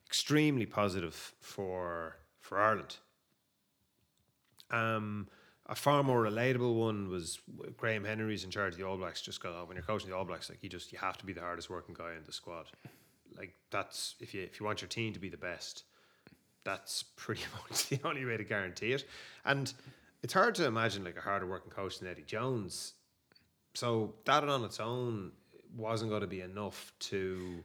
[0.07, 2.97] extremely positive for for Ireland.
[4.71, 5.29] Um,
[5.67, 7.41] a far more relatable one was
[7.77, 9.21] Graham Henry's in charge of the All Blacks.
[9.21, 11.33] Just got when you're coaching the All Blacks, like you just you have to be
[11.33, 12.67] the hardest working guy in the squad.
[13.37, 15.85] Like that's if you if you want your team to be the best,
[16.65, 19.05] that's pretty much the only way to guarantee it.
[19.45, 19.73] And
[20.23, 22.95] it's hard to imagine like a harder working coach than Eddie Jones.
[23.75, 25.33] So that on its own
[25.77, 27.63] wasn't going to be enough to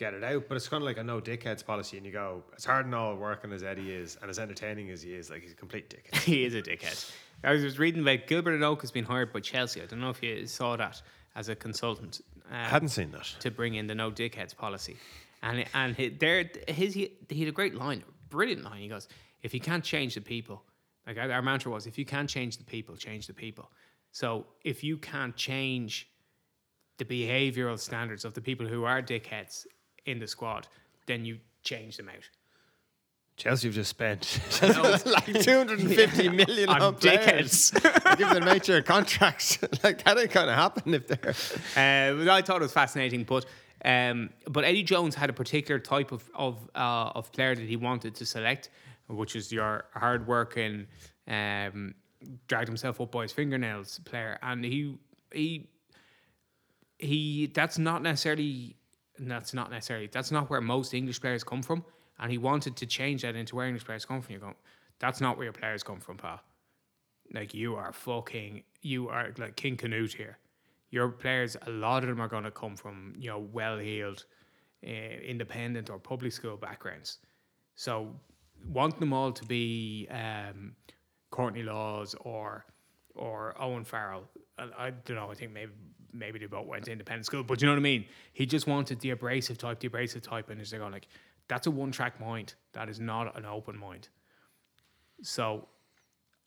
[0.00, 0.48] get it out.
[0.48, 2.94] But it's kind of like a no dickheads policy, and you go, as hard and
[2.94, 5.90] all working as Eddie is, and as entertaining as he is, like he's a complete
[5.90, 6.20] dickhead.
[6.24, 7.12] he is a dickhead.
[7.44, 9.80] I was reading about Gilbert Enoka has been hired by Chelsea.
[9.80, 11.00] I don't know if you saw that
[11.36, 12.20] as a consultant.
[12.50, 13.34] Uh, seen that.
[13.40, 14.96] to bring in the no dickheads policy.
[15.42, 18.80] And and he, there his he, he had a great line, brilliant line.
[18.80, 19.08] He goes,
[19.42, 20.62] if you can't change the people,
[21.06, 23.70] like our, our mantra was, if you can't change the people, change the people.
[24.12, 26.08] So if you can't change
[26.98, 29.66] the behavioral standards of the people who are dickheads
[30.04, 30.66] in the squad,
[31.06, 32.28] then you change them out.
[33.40, 34.38] Chelsea have just spent
[35.06, 37.70] like 250 million On on players.
[38.18, 39.58] Give them major contracts.
[39.82, 41.30] like that ain't gonna happen if they're.
[41.30, 43.46] Uh, but I thought it was fascinating, but
[43.82, 47.76] um, but Eddie Jones had a particular type of of uh, of player that he
[47.76, 48.68] wanted to select,
[49.08, 50.86] which is your hardworking,
[51.26, 51.94] um,
[52.46, 54.98] dragged himself up by his fingernails player, and he
[55.32, 55.66] he
[56.98, 58.76] he that's not necessarily
[59.18, 61.86] that's not necessarily that's not where most English players come from,
[62.20, 64.34] and he wanted to change that into where English players come from.
[64.34, 64.52] You go,
[64.98, 66.40] that's not where your players come from, pal.
[67.32, 70.38] Like you are fucking, you are like King Canute here.
[70.90, 74.24] Your players, a lot of them are going to come from you know well heeled
[74.86, 77.18] uh, independent or public school backgrounds.
[77.76, 78.14] So
[78.68, 80.72] wanting them all to be um,
[81.30, 82.66] Courtney Lawes or
[83.14, 84.24] or Owen Farrell.
[84.58, 85.30] I, I don't know.
[85.30, 85.72] I think maybe
[86.12, 88.04] maybe they both went to independent school, but you know what I mean.
[88.32, 91.06] He just wanted the abrasive type, the abrasive type, and they're going like,
[91.50, 92.54] that's a one track mind.
[92.72, 94.08] That is not an open mind.
[95.22, 95.68] So,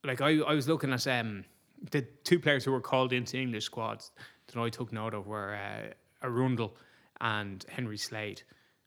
[0.02, 1.44] like I, I was looking at um
[1.92, 4.10] the two players who were called into English squads
[4.46, 6.72] that I took note of were uh, Arundell
[7.20, 8.42] and Henry Slade.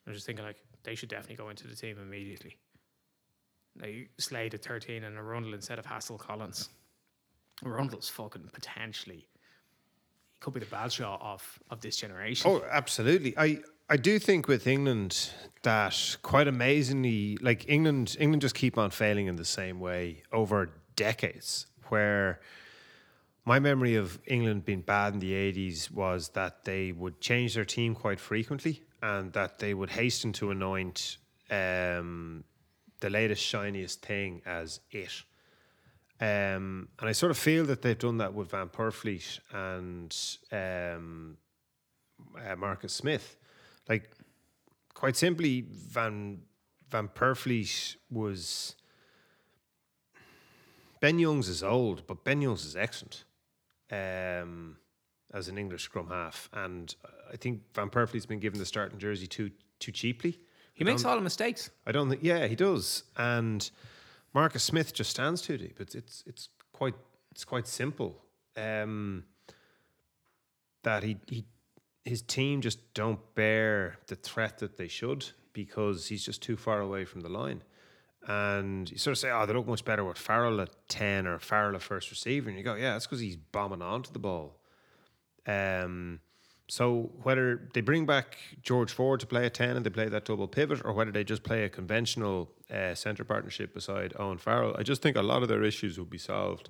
[0.06, 2.58] I was just thinking like they should definitely go into the team immediately.
[3.80, 6.70] Like Slade at thirteen and Arundell instead of Hassel Collins.
[7.64, 9.28] Arundell's fucking potentially
[10.40, 12.50] could be the Balshaw of of this generation.
[12.50, 13.38] Oh, absolutely.
[13.38, 15.30] I I do think with England
[15.64, 20.72] that quite amazingly, like England, England just keep on failing in the same way over
[20.98, 21.68] decades.
[21.88, 22.42] Where
[23.46, 27.64] my memory of England being bad in the eighties was that they would change their
[27.64, 31.18] team quite frequently, and that they would hasten to anoint
[31.50, 32.44] um,
[33.00, 35.24] the latest shiniest thing as it.
[36.20, 40.14] Um, and I sort of feel that they've done that with Van Poortvliet and
[40.52, 41.38] um,
[42.36, 43.38] uh, Marcus Smith.
[43.90, 44.12] Like,
[44.94, 46.40] quite simply, Van
[46.90, 48.76] Van Poortvliet was
[51.00, 53.26] Ben Youngs is old, but Ben Youngs is excellent
[53.92, 54.78] um,
[55.34, 56.96] as an English scrum half, and
[57.32, 60.40] I think Van Poortvliet's been given the starting jersey too too cheaply.
[60.74, 61.70] he makes all the mistakes.
[61.86, 62.24] I don't think.
[62.24, 63.04] Yeah, he does.
[63.16, 63.70] And
[64.34, 65.80] Marcus Smith just stands too deep.
[65.80, 66.96] It's it's it's quite
[67.32, 68.22] it's quite simple.
[68.56, 69.26] Um,
[70.84, 71.46] that he he
[72.08, 76.80] his team just don't bear the threat that they should because he's just too far
[76.80, 77.64] away from the line.
[78.28, 81.40] And you sort of say, oh, they look much better with Farrell at 10 or
[81.40, 82.50] Farrell at first receiver.
[82.50, 84.60] And you go, yeah, that's because he's bombing onto the ball.
[85.46, 86.20] Um,
[86.70, 90.26] so whether they bring back George Ford to play a 10 and they play that
[90.26, 94.76] double pivot, or whether they just play a conventional uh, centre partnership beside Owen Farrell,
[94.78, 96.70] I just think a lot of their issues will be solved.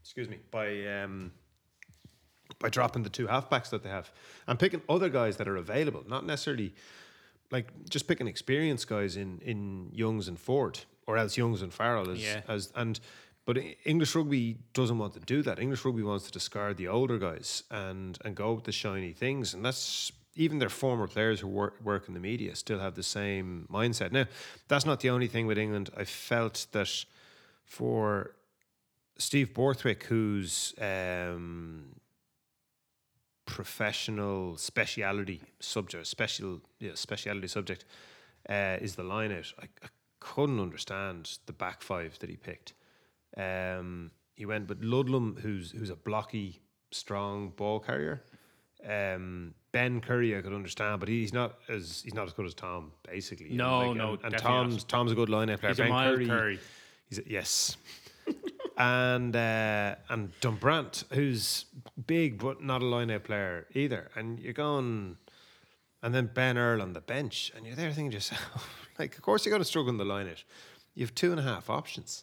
[0.00, 1.32] Excuse me, by um,
[2.60, 4.10] by dropping the two halfbacks that they have
[4.46, 6.74] and picking other guys that are available, not necessarily
[7.50, 12.10] like just picking experienced guys in in Youngs and Ford, or else Youngs and Farrell
[12.10, 12.42] as Yeah.
[12.48, 13.00] as and.
[13.46, 13.56] But
[13.86, 15.58] English rugby doesn't want to do that.
[15.58, 19.54] English rugby wants to discard the older guys and and go with the shiny things,
[19.54, 23.02] and that's even their former players who work work in the media still have the
[23.02, 24.12] same mindset.
[24.12, 24.26] Now,
[24.68, 25.88] that's not the only thing with England.
[25.96, 27.04] I felt that
[27.64, 28.34] for
[29.16, 31.96] Steve Borthwick, who's um,
[33.48, 37.86] professional speciality subject, special yeah, speciality subject,
[38.48, 39.50] uh, is the line out.
[39.58, 39.88] I, I
[40.20, 42.74] couldn't understand the back five that he picked.
[43.36, 48.22] Um, he went with Ludlam, who's who's a blocky, strong ball carrier.
[48.86, 52.54] Um, ben Curry, I could understand, but he's not as he's not as good as
[52.54, 52.92] Tom.
[53.02, 54.88] Basically, No, And no, and, and Tom's not.
[54.88, 55.70] Tom's a good line out player.
[55.70, 56.60] He's ben Curry, Curry.
[57.08, 57.78] He's a, yes.
[58.78, 61.66] And uh, and Dombrandt, who's
[62.06, 64.08] big but not a line-out player either.
[64.14, 65.16] And you're going,
[66.00, 69.22] and then Ben Earl on the bench, and you're there thinking to yourself, like, of
[69.22, 70.44] course you're going to struggle in the line-out.
[70.94, 72.22] You have two and a half options.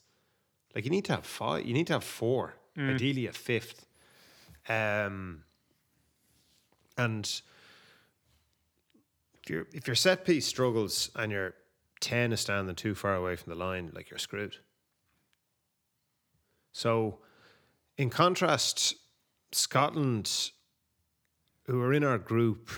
[0.74, 1.66] Like you need to have five.
[1.66, 2.56] You need to have four.
[2.78, 3.86] Ideally a fifth.
[4.68, 5.44] Um,
[6.98, 7.42] and
[9.42, 11.54] if your if your set piece struggles and your
[12.02, 14.58] ten is standing too far away from the line, like you're screwed.
[16.76, 17.20] So,
[17.98, 18.96] in contrast,
[19.54, 20.52] Scotland,
[21.68, 22.70] who are in our group,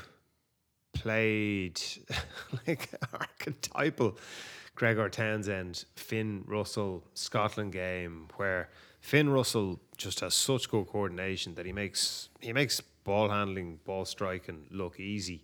[0.94, 1.82] played
[2.68, 4.20] like archetypal
[4.76, 8.70] Gregor Townsend, Finn Russell Scotland game where
[9.02, 14.06] Finn Russell just has such good coordination that he makes he makes ball handling, ball
[14.06, 15.44] striking look easy.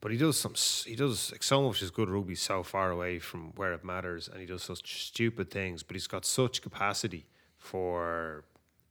[0.00, 0.54] But he does some
[0.86, 4.28] he does like so much his good rugby so far away from where it matters
[4.28, 7.26] and he does such stupid things, but he's got such capacity
[7.64, 8.44] for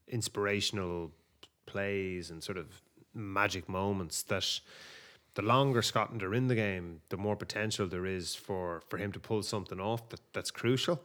[0.08, 1.12] inspirational
[1.66, 2.82] plays and sort of
[3.14, 4.60] magic moments that
[5.36, 9.12] the longer Scotland are in the game, the more potential there is for, for him
[9.12, 11.02] to pull something off that, that's crucial.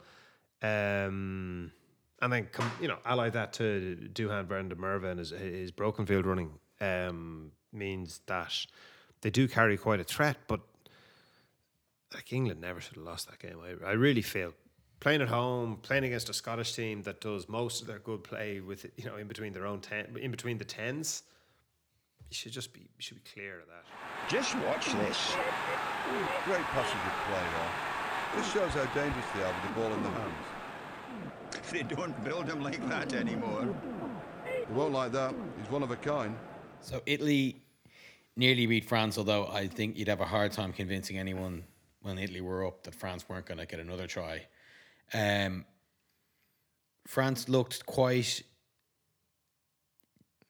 [0.62, 1.72] Um,
[2.20, 2.48] and then,
[2.80, 6.50] you know, ally that to Duhan van der Merwe and his, his broken field running
[6.80, 8.66] um, means that
[9.20, 10.60] they do carry quite a threat, but
[12.14, 13.58] like England never should have lost that game.
[13.62, 14.52] I, I really feel
[15.00, 18.60] playing at home, playing against a Scottish team that does most of their good play
[18.60, 21.22] with you know in between their own ten, in between the tens.
[22.30, 23.84] You should just be you should be clear of that.
[24.28, 25.34] Just watch this.
[26.44, 27.72] Great passage of play there.
[28.36, 30.34] Just shows how dangerous they are with the ball in their hands.
[31.72, 33.74] They don't build them like that anymore.
[34.44, 35.34] They won't like that.
[35.58, 36.36] He's one of a kind.
[36.80, 37.62] So Italy
[38.36, 41.64] nearly beat France, although I think you'd have a hard time convincing anyone
[42.02, 44.46] when Italy were up that France weren't going to get another try.
[45.12, 45.64] Um,
[47.06, 48.42] France looked quite.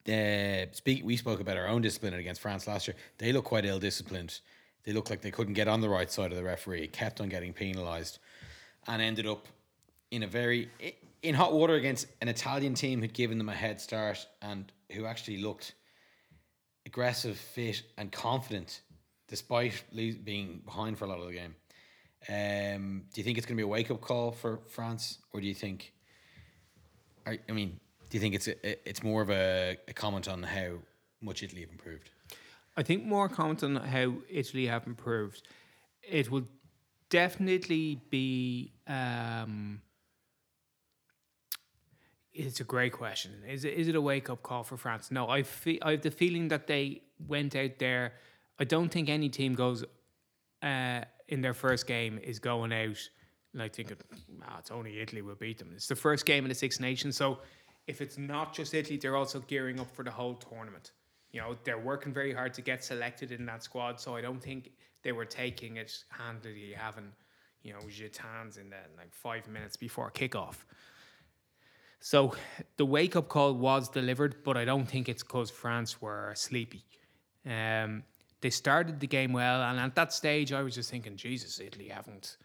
[0.08, 1.04] Uh, speak.
[1.04, 2.96] We spoke about our own discipline against France last year.
[3.18, 4.40] They look quite ill disciplined.
[4.84, 6.88] They looked like they couldn't get on the right side of the referee.
[6.88, 8.18] Kept on getting penalised,
[8.86, 9.46] and ended up
[10.10, 10.70] in a very
[11.22, 15.04] in hot water against an Italian team who'd given them a head start and who
[15.04, 15.74] actually looked
[16.86, 18.80] aggressive, fit, and confident,
[19.28, 19.84] despite
[20.24, 21.54] being behind for a lot of the game.
[22.28, 25.40] Um, do you think it's going to be a wake up call for France, or
[25.40, 25.92] do you think?
[27.26, 27.78] Are, I mean,
[28.10, 30.78] do you think it's a, it's more of a, a comment on how
[31.20, 32.10] much Italy have improved?
[32.76, 35.42] I think more comment on how Italy have improved.
[36.02, 36.44] It will
[37.10, 38.72] definitely be.
[38.86, 39.82] Um,
[42.32, 43.32] it's a great question.
[43.48, 45.10] Is it, is it a wake up call for France?
[45.10, 48.12] No, I feel I have the feeling that they went out there.
[48.60, 49.84] I don't think any team goes
[50.62, 52.98] uh, in their first game is going out
[53.54, 53.96] like thinking,
[54.46, 55.72] ah, it's only Italy will beat them.
[55.74, 57.38] It's the first game in the Six Nations, so
[57.86, 60.92] if it's not just Italy, they're also gearing up for the whole tournament.
[61.32, 64.42] You know, they're working very hard to get selected in that squad, so I don't
[64.42, 64.70] think
[65.02, 67.12] they were taking it handily, having
[67.62, 70.56] you know Gitanes in the like five minutes before kickoff.
[72.00, 72.34] So
[72.76, 76.84] the wake up call was delivered, but I don't think it's because France were sleepy.
[77.44, 78.04] Um,
[78.40, 81.88] they started the game well, and at that stage, I was just thinking, Jesus, Italy
[81.88, 82.36] haven't,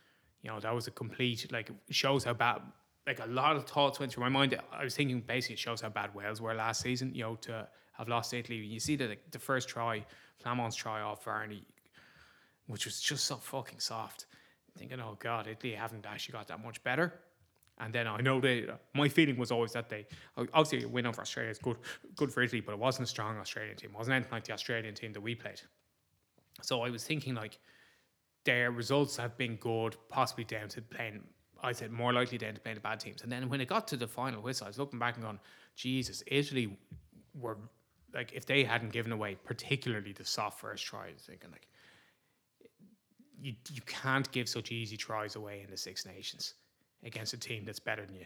[0.41, 2.61] you know, that was a complete like shows how bad.
[3.05, 4.57] Like a lot of thoughts went through my mind.
[4.71, 7.13] I was thinking basically it shows how bad Wales were last season.
[7.13, 7.67] You know, to
[7.97, 8.57] have lost Italy.
[8.57, 10.05] You see that like, the first try,
[10.39, 11.63] Flament's try off Varney,
[12.67, 14.25] which was just so fucking soft.
[14.77, 17.19] Thinking, oh god, Italy haven't actually got that much better.
[17.79, 18.67] And then I know they.
[18.93, 20.05] My feeling was always that they
[20.37, 21.77] obviously a win over Australia is good,
[22.15, 23.91] good for Italy, but it wasn't a strong Australian team.
[23.93, 25.61] It wasn't anything like the Australian team that we played.
[26.61, 27.57] So I was thinking like
[28.45, 31.23] their results have been good, possibly down to playing.
[31.61, 33.23] I said more likely down to playing the bad teams.
[33.23, 35.39] And then when it got to the final whistle, I was looking back and going,
[35.75, 36.77] Jesus, Italy
[37.39, 37.57] were
[38.13, 41.67] like if they hadn't given away, particularly the soft first try, I was thinking like
[43.39, 46.53] you you can't give such easy tries away in the Six Nations
[47.03, 48.25] against a team that's better than you.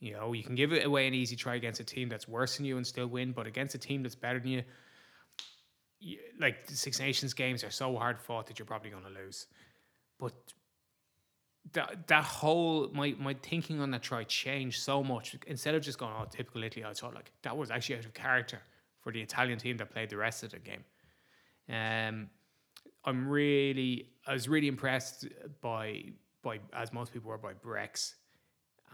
[0.00, 2.66] You know, you can give away an easy try against a team that's worse than
[2.66, 4.62] you and still win, but against a team that's better than you
[6.38, 9.46] like Six Nations games are so hard fought that you're probably going to lose.
[10.18, 10.32] But
[11.72, 15.36] that that whole my my thinking on that try changed so much.
[15.46, 18.14] Instead of just going, "Oh, typical Italy," I thought like that was actually out of
[18.14, 18.60] character
[19.00, 20.84] for the Italian team that played the rest of the game.
[21.68, 22.30] Um,
[23.04, 25.26] I'm really, I was really impressed
[25.60, 26.04] by
[26.42, 28.14] by as most people were by Brex.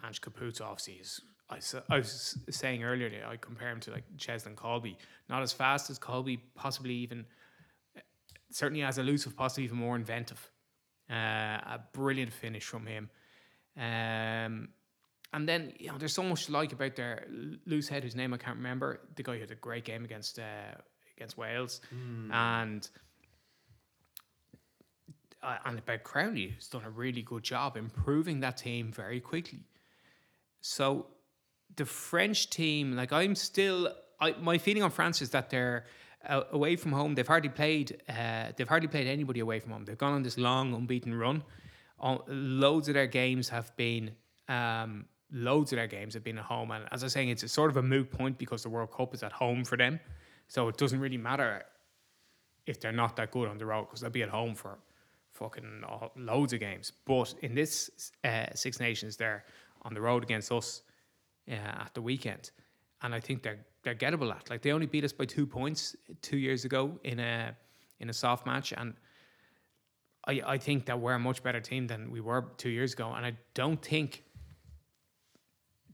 [0.04, 1.20] Ange Capuozzo obviously is.
[1.50, 4.96] I, I was saying earlier that I compare him to like Cheslin Kolbe.
[5.28, 7.26] Not as fast as Kolbe, possibly even
[8.50, 10.50] certainly as elusive, possibly even more inventive.
[11.10, 13.10] Uh, a brilliant finish from him.
[13.76, 14.68] Um,
[15.32, 17.26] and then you know, there's so much to like about their
[17.66, 19.00] loose head, whose name I can't remember.
[19.16, 20.74] The guy who had a great game against uh,
[21.16, 21.80] against Wales,
[22.32, 22.88] and
[25.42, 29.64] uh, and about Crowley, who's done a really good job improving that team very quickly.
[30.60, 31.06] So
[31.76, 35.84] the French team, like I'm still, I, my feeling on France is that they're
[36.28, 37.14] uh, away from home.
[37.14, 38.02] They've hardly played.
[38.08, 39.84] Uh, they've hardly played anybody away from home.
[39.84, 41.42] They've gone on this long unbeaten run.
[41.98, 44.12] All, loads of their games have been.
[44.48, 47.44] Um, loads of their games have been at home, and as I was saying, it's
[47.44, 50.00] a sort of a moot point because the World Cup is at home for them.
[50.48, 51.62] So it doesn't really matter
[52.66, 54.78] if they're not that good on the road because they'll be at home for
[55.32, 56.92] fucking all- loads of games.
[57.06, 59.44] But in this uh, Six Nations, they're
[59.82, 60.82] on the road against us
[61.48, 62.50] uh, at the weekend,
[63.02, 64.50] and I think they're they're gettable at.
[64.50, 67.56] Like they only beat us by two points two years ago in a
[67.98, 68.94] in a soft match, and
[70.26, 73.12] I I think that we're a much better team than we were two years ago,
[73.12, 74.24] and I don't think.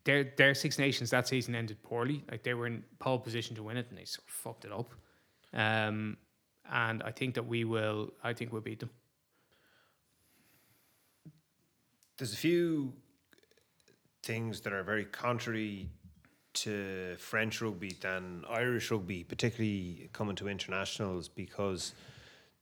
[0.04, 2.22] Their, their Six Nations that season ended poorly.
[2.30, 4.70] Like they were in pole position to win it, and they sort of fucked it
[4.70, 4.94] up.
[5.52, 6.16] Um,
[6.70, 8.12] and I think that we will.
[8.22, 8.90] I think we'll beat them.
[12.18, 12.92] There's a few
[14.26, 15.88] things that are very contrary
[16.52, 21.94] to French rugby than Irish rugby, particularly coming to internationals, because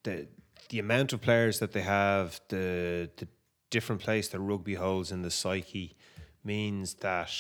[0.03, 0.27] the
[0.71, 3.29] the amount of players that they have, the the
[3.71, 5.97] different place that rugby holds in the psyche,
[6.45, 7.33] means that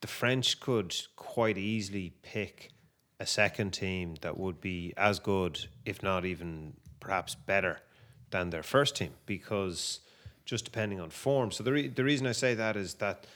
[0.00, 2.70] the French could quite easily pick
[3.20, 7.80] a second team that would be as good, if not even perhaps better,
[8.30, 10.00] than their first team, because
[10.44, 11.50] just depending on form.
[11.50, 13.26] So the re- the reason I say that is that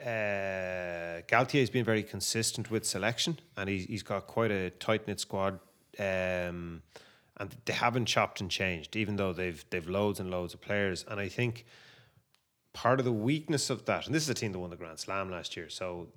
[0.00, 5.06] uh, Galtier has been very consistent with selection, and he's he's got quite a tight
[5.06, 5.60] knit squad
[5.98, 6.82] um,
[7.36, 11.04] and they haven't chopped and changed, even though they've they've loads and loads of players.
[11.08, 11.64] And I think
[12.72, 14.98] part of the weakness of that, and this is a team that won the Grand
[14.98, 16.08] Slam last year, so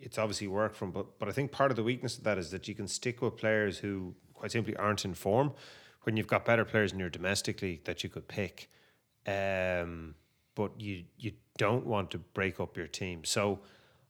[0.00, 0.90] it's obviously work from.
[0.90, 3.20] But but I think part of the weakness of that is that you can stick
[3.22, 5.52] with players who quite simply aren't in form
[6.02, 8.70] when you've got better players in your domestic league that you could pick.
[9.28, 10.14] Um,
[10.54, 13.24] but you you don't want to break up your team.
[13.24, 13.60] So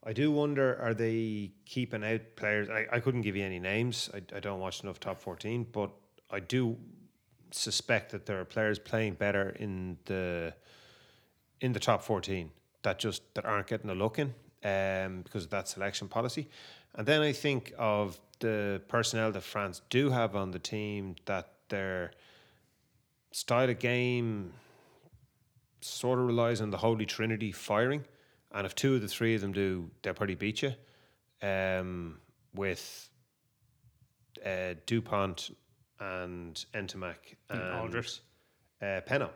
[0.05, 2.69] I do wonder are they keeping out players?
[2.71, 4.09] I, I couldn't give you any names.
[4.15, 5.91] I, I don't watch enough top 14, but
[6.31, 6.77] I do
[7.51, 10.55] suspect that there are players playing better in the
[11.61, 12.51] in the top 14
[12.83, 16.49] that just that aren't getting a look in um, because of that selection policy.
[16.95, 21.53] And then I think of the personnel that France do have on the team that
[21.69, 22.13] their
[23.33, 24.53] style of game
[25.81, 28.05] sort of relies on the Holy Trinity firing.
[28.53, 30.73] And if two of the three of them do, they'll probably beat you.
[31.43, 32.19] Um,
[32.55, 33.11] with
[34.45, 35.51] uh, Dupont
[36.01, 38.21] and Ntamack and Alldritt.
[38.83, 39.31] uh, Penaud.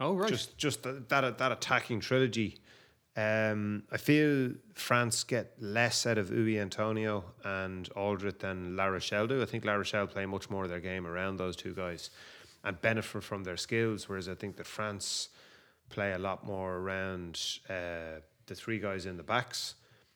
[0.00, 0.28] Oh right.
[0.28, 2.58] Just just that that, that attacking trilogy.
[3.16, 9.26] Um, I feel France get less out of Uini Atonio and Alldritt than La Rochelle
[9.26, 9.40] do.
[9.40, 12.10] I think La Rochelle play much more of their game around those two guys
[12.62, 15.30] and benefit from their skills, whereas I think that France
[15.88, 19.74] play a lot more around uh, the three guys in the backs,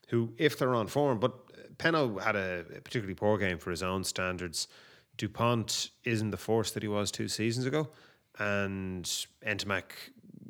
[0.09, 4.05] who, if they're on form, but Penaud had a particularly poor game for his own
[4.05, 4.69] standards.
[5.17, 7.89] Dupont isn't the force that he was two seasons ago,
[8.39, 9.05] and
[9.47, 9.93] Ntamack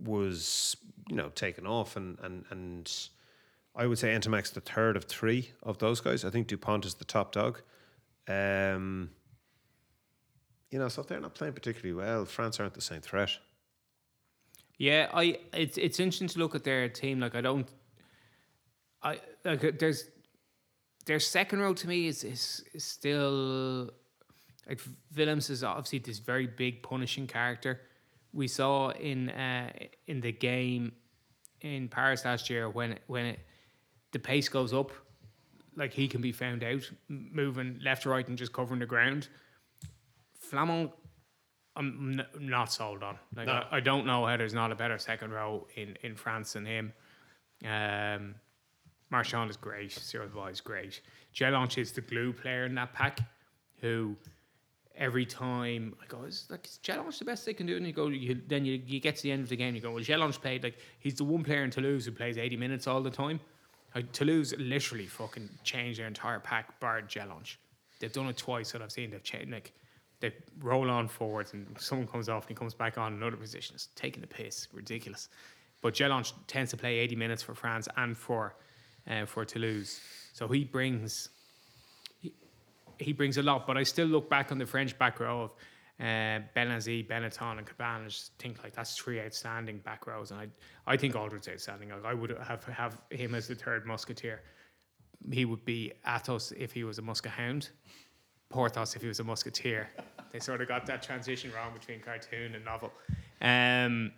[0.02, 0.76] was,
[1.08, 3.08] you know, taken off, and and and
[3.74, 6.24] I would say Ntamack's the third of three of those guys.
[6.24, 7.60] I think Dupont is the top dog.
[8.28, 9.10] Um,
[10.70, 13.30] you know, so if they're not playing particularly well, France aren't the same threat.
[14.80, 17.20] Yeah, I it's it's interesting to look at their team.
[17.20, 17.68] Like I don't,
[19.02, 20.04] I like there's
[21.04, 23.90] their second row to me is is, is still
[24.66, 24.80] like
[25.14, 27.82] Willemse is obviously this very big punishing character.
[28.32, 29.70] We saw in uh,
[30.06, 30.92] in the game
[31.60, 33.40] in Paris last year when when it,
[34.12, 34.92] the pace goes up,
[35.76, 39.28] like he can be found out moving left to right and just covering the ground.
[40.38, 40.90] Flament,
[41.76, 43.18] I'm n- not sold on.
[43.34, 46.54] Like I, I don't know how there's not a better second row in, in France
[46.54, 46.92] than him.
[47.64, 48.34] Um,
[49.10, 49.98] Marchand is great.
[50.32, 51.00] Boy is great.
[51.34, 53.20] Jelonch is the glue player in that pack,
[53.80, 54.16] who
[54.96, 57.76] every time I go, is like is Jelonch the best they can do?
[57.76, 59.80] And you go, you, then you, you get to the end of the game, you
[59.80, 62.86] go, well, Jelonch played like he's the one player in Toulouse who plays 80 minutes
[62.86, 63.40] all the time.
[63.94, 67.56] Like, Toulouse literally fucking changed their entire pack, bar Jelonch.
[67.98, 69.10] They've done it twice that I've seen.
[69.10, 69.72] They've changed like
[70.20, 73.74] they roll on forwards and someone comes off and he comes back on another position.
[73.74, 75.28] It's taking the piss, ridiculous.
[75.80, 78.54] But Jelonch tends to play 80 minutes for France and for
[79.10, 80.00] uh, for Toulouse,
[80.34, 81.30] so he brings
[82.20, 82.32] he,
[82.98, 83.66] he brings a lot.
[83.66, 85.54] But I still look back on the French back row of
[85.98, 90.48] uh, Benazzi, Benetton, and Cabannes, just think like that's three outstanding back rows, and I
[90.86, 91.88] I think Alldritt's outstanding.
[91.88, 94.42] Like, I would have have him as the third musketeer.
[95.32, 97.70] He would be Athos if he was a muskehound.
[98.50, 99.88] Porthos if he was a musketeer.
[100.32, 102.92] they sort of got that transition wrong between cartoon and novel.
[103.40, 104.12] Um,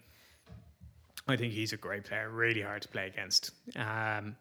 [1.28, 3.52] I think he's a great player, really hard to play against.
[3.76, 4.36] Um,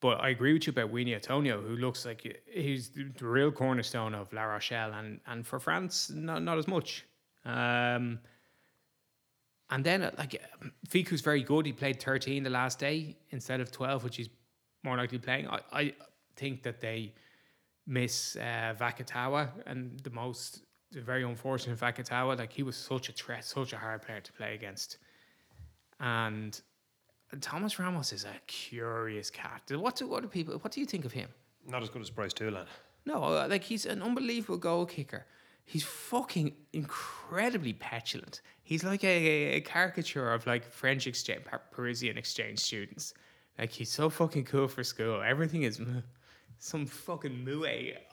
[0.00, 4.14] but I agree with you about Uini Atonio, who looks like he's the real cornerstone
[4.14, 7.06] of La Rochelle, and, and for France, not, not as much.
[7.44, 8.18] Um,
[9.70, 10.42] and then, uh, like,
[10.88, 11.64] Fickou's very good.
[11.64, 14.28] He played 13 the last day instead of 12, which he's
[14.82, 15.48] more likely playing.
[15.48, 15.94] I, I
[16.36, 17.14] think that they
[17.86, 20.62] miss uh, Vakatawa and the most
[20.92, 22.38] the very unfortunate Vakatawa.
[22.38, 24.98] Like he was such a threat, such a hard player to play against.
[26.00, 26.60] And
[27.40, 29.62] Thomas Ramos is a curious cat.
[29.70, 30.54] What do what do people?
[30.58, 31.28] What do you think of him?
[31.66, 32.66] Not as good as Brice Dulin.
[33.06, 35.26] No, uh, like he's an unbelievable goal kicker.
[35.64, 38.42] He's fucking incredibly petulant.
[38.64, 43.14] He's like a, a caricature of like French exchange, Parisian exchange students.
[43.58, 45.22] Like he's so fucking cool for school.
[45.22, 45.80] Everything is
[46.62, 47.64] some fucking moe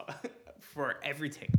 [0.60, 1.52] for everything.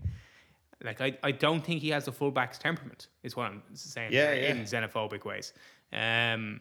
[0.83, 3.09] Like I, I don't think he has a fullback's temperament.
[3.23, 4.13] Is what I'm saying.
[4.13, 4.53] Yeah, yeah.
[4.53, 5.53] In xenophobic ways.
[5.93, 6.61] Um.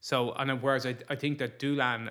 [0.00, 2.10] So and whereas I, I think that Dulin,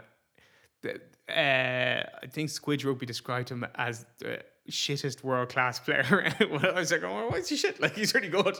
[0.85, 0.91] uh,
[1.29, 6.33] I think Squidge Rugby described him as the shittest world class player.
[6.51, 7.79] well, I was like, oh, why is he shit?
[7.79, 8.57] Like, he's really good.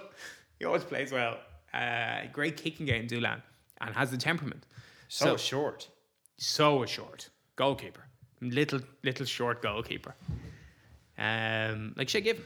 [0.60, 1.38] He always plays well.
[1.74, 3.42] Uh, great kicking game, Dulin,
[3.82, 4.68] and has the temperament.
[5.08, 5.90] So, short.
[6.38, 8.05] So short goalkeeper,
[8.52, 10.16] little little short goalkeeper.
[11.18, 12.44] Um, like Shay Given.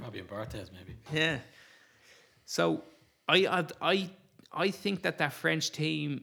[0.00, 0.96] Fabien Barthez, maybe.
[1.12, 1.38] Yeah.
[2.44, 2.82] So
[3.28, 4.10] I I I
[4.52, 6.22] I think that that French team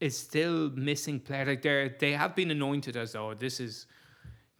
[0.00, 1.48] is still missing players.
[1.48, 3.86] Like they they have been anointed as though this is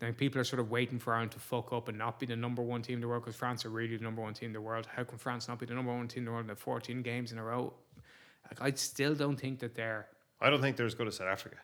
[0.01, 2.37] Then people are sort of waiting for Ireland to fuck up and not be the
[2.37, 4.53] number one team in the world because France are really the number one team in
[4.53, 4.87] the world.
[4.95, 7.03] How can France not be the number one team in the world in the 14
[7.03, 7.73] games in a row?
[8.49, 10.07] Like, I still don't think that they're.
[10.41, 11.57] I don't think they're as good as South Africa.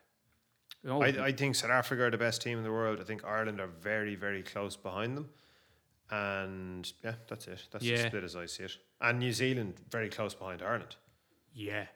[0.85, 3.01] No, I, I think South Africa are the best team in the world.
[3.01, 5.30] I think Ireland are very, very close behind them.
[6.11, 7.66] And yeah, that's it.
[7.72, 8.07] That's the Yeah.
[8.09, 8.76] split as I see it.
[9.01, 10.97] And New Zealand very close behind Ireland.
[11.55, 11.87] yeah,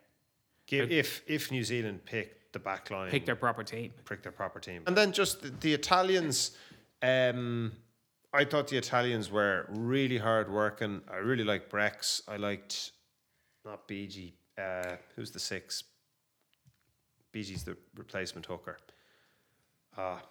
[0.66, 3.92] Give, if if New Zealand pick the back line, pick their proper team.
[4.04, 4.82] pick their proper team.
[4.86, 6.52] And then just the, the Italians.
[7.02, 7.72] Um,
[8.32, 11.02] I thought the Italians were really hard working.
[11.10, 12.22] I really liked Brex.
[12.28, 12.92] I liked
[13.64, 14.34] not Bigi.
[14.56, 15.84] Uh, who's the six?
[17.32, 18.78] Bigi's the replacement hooker.
[19.96, 20.22] Ah,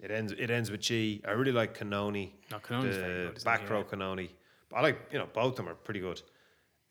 [0.00, 0.32] it ends.
[0.32, 1.22] It ends with G.
[1.26, 2.30] I really like Cannone.
[2.50, 3.84] No, the very good, back row.
[3.84, 4.28] Cannone.
[4.74, 6.22] I like you know both of them are pretty good.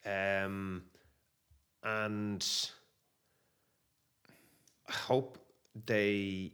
[0.06, 0.84] Um,
[1.84, 2.46] and
[4.88, 5.38] I hope
[5.86, 6.52] they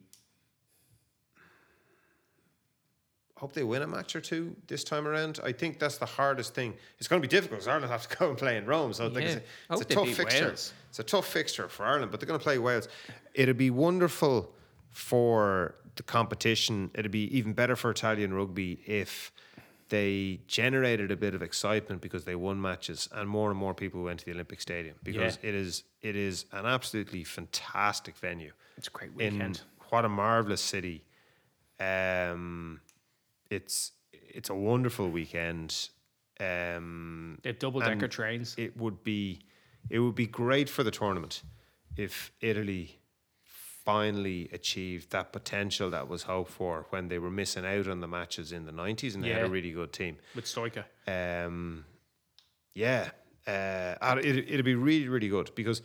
[3.43, 5.37] hope they win a match or two this time around.
[5.43, 6.73] I think that's the hardest thing.
[6.97, 9.07] It's going to be difficult because Ireland have to go and play in Rome, so
[9.09, 9.19] Yeah.
[9.19, 10.45] it's, it's a tough fixture.
[10.45, 10.73] Wales.
[10.89, 12.87] It's a tough fixture for Ireland, but they're going to play Wales.
[13.33, 14.53] It'd be wonderful
[14.91, 16.89] for the competition.
[16.95, 19.33] It'd be even better for Italian rugby if
[19.89, 24.03] they generated a bit of excitement because they won matches and more and more people
[24.03, 25.49] went to the Olympic Stadium because Yeah.
[25.49, 28.53] it is it is an absolutely fantastic venue.
[28.77, 29.61] It's a great In weekend.
[29.89, 31.03] what a marvelous city.
[31.79, 32.79] Um,
[33.49, 35.89] it's it's a wonderful weekend.
[36.39, 38.55] Um, They have double decker trains.
[38.57, 39.39] It would be
[39.89, 41.43] it would be great for the tournament
[41.95, 42.99] if Italy
[43.85, 48.07] finally achieved that potential that was hoped for when they were missing out on the
[48.07, 50.17] matches in the 90s and they had a really good team.
[50.35, 50.85] with Stoica.
[51.05, 51.83] Um,
[52.73, 53.09] yeah,
[53.45, 55.81] uh, it, it'd be really, really good because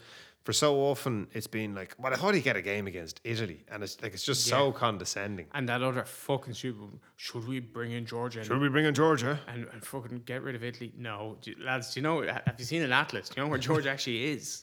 [0.49, 3.66] for so often it's been like, well, how do you get a game against Italy?
[3.70, 5.44] And it's like, it's just so condescending.
[5.53, 7.01] And that other fucking stupid.
[7.16, 8.38] Should we bring in Georgia?
[8.38, 9.38] and- Should we bring in Georgia?
[9.46, 9.53] Eh?
[9.53, 10.90] and, and fucking get rid of Italy?
[10.96, 11.92] No, Do lads.
[11.92, 12.22] Do you know?
[12.22, 13.28] Have you seen an atlas?
[13.28, 14.62] Do you know where Georgia actually is?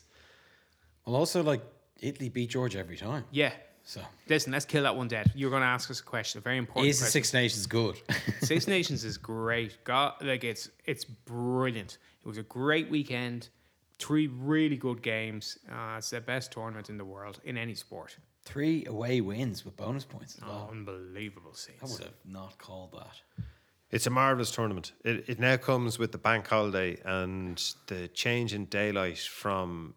[1.06, 1.62] Well, also like
[2.00, 3.22] Italy beat Georgia every time.
[3.30, 3.52] Yeah.
[3.84, 5.30] So Listen, let's kill that one dead.
[5.36, 7.22] You're going to ask us a question, a very important is the question.
[7.22, 7.96] Six Nations good?
[8.40, 9.78] Six Nations is great.
[9.84, 11.98] God, like it's it's brilliant.
[12.24, 13.50] It was a great weekend.
[13.98, 15.58] Three really good games.
[15.70, 18.16] Uh, it's the best tournament in the world in any sport.
[18.44, 20.68] Three away wins with bonus points as well.
[20.70, 23.44] Unbelievable I would have not called that.
[23.90, 24.92] It's a marvelous tournament.
[25.04, 29.94] It, it now comes with the bank holiday and the change in daylight from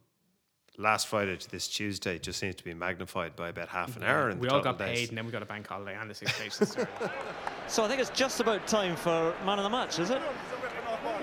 [0.78, 4.30] last Friday to this Tuesday just seems to be magnified by about half an hour.
[4.30, 5.10] In We the all total got paid, days.
[5.10, 6.78] and then we got a bank holiday and the Six Nations.
[7.68, 10.20] So I think it's just about time for man of the match, is it?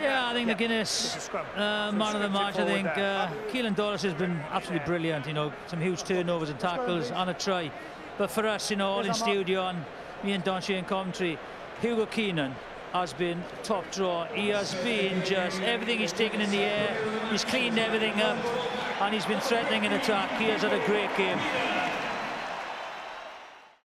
[0.01, 2.59] Yeah, I think McGuinness, uh, man of the match.
[2.59, 5.27] I think uh, Caelan Doris has been absolutely brilliant.
[5.27, 7.71] You know, some huge turnovers and tackles on a try.
[8.19, 9.85] But for us, you know, all in studio and
[10.23, 11.39] me and Donncha in commentary,
[11.81, 12.55] Hugo Keenan
[12.93, 14.25] has been top draw.
[14.27, 16.97] He has been just everything he's taken in the air.
[17.31, 18.39] He's cleaned everything up,
[19.01, 20.39] and he's been threatening an attack.
[20.39, 21.39] He has had a great game.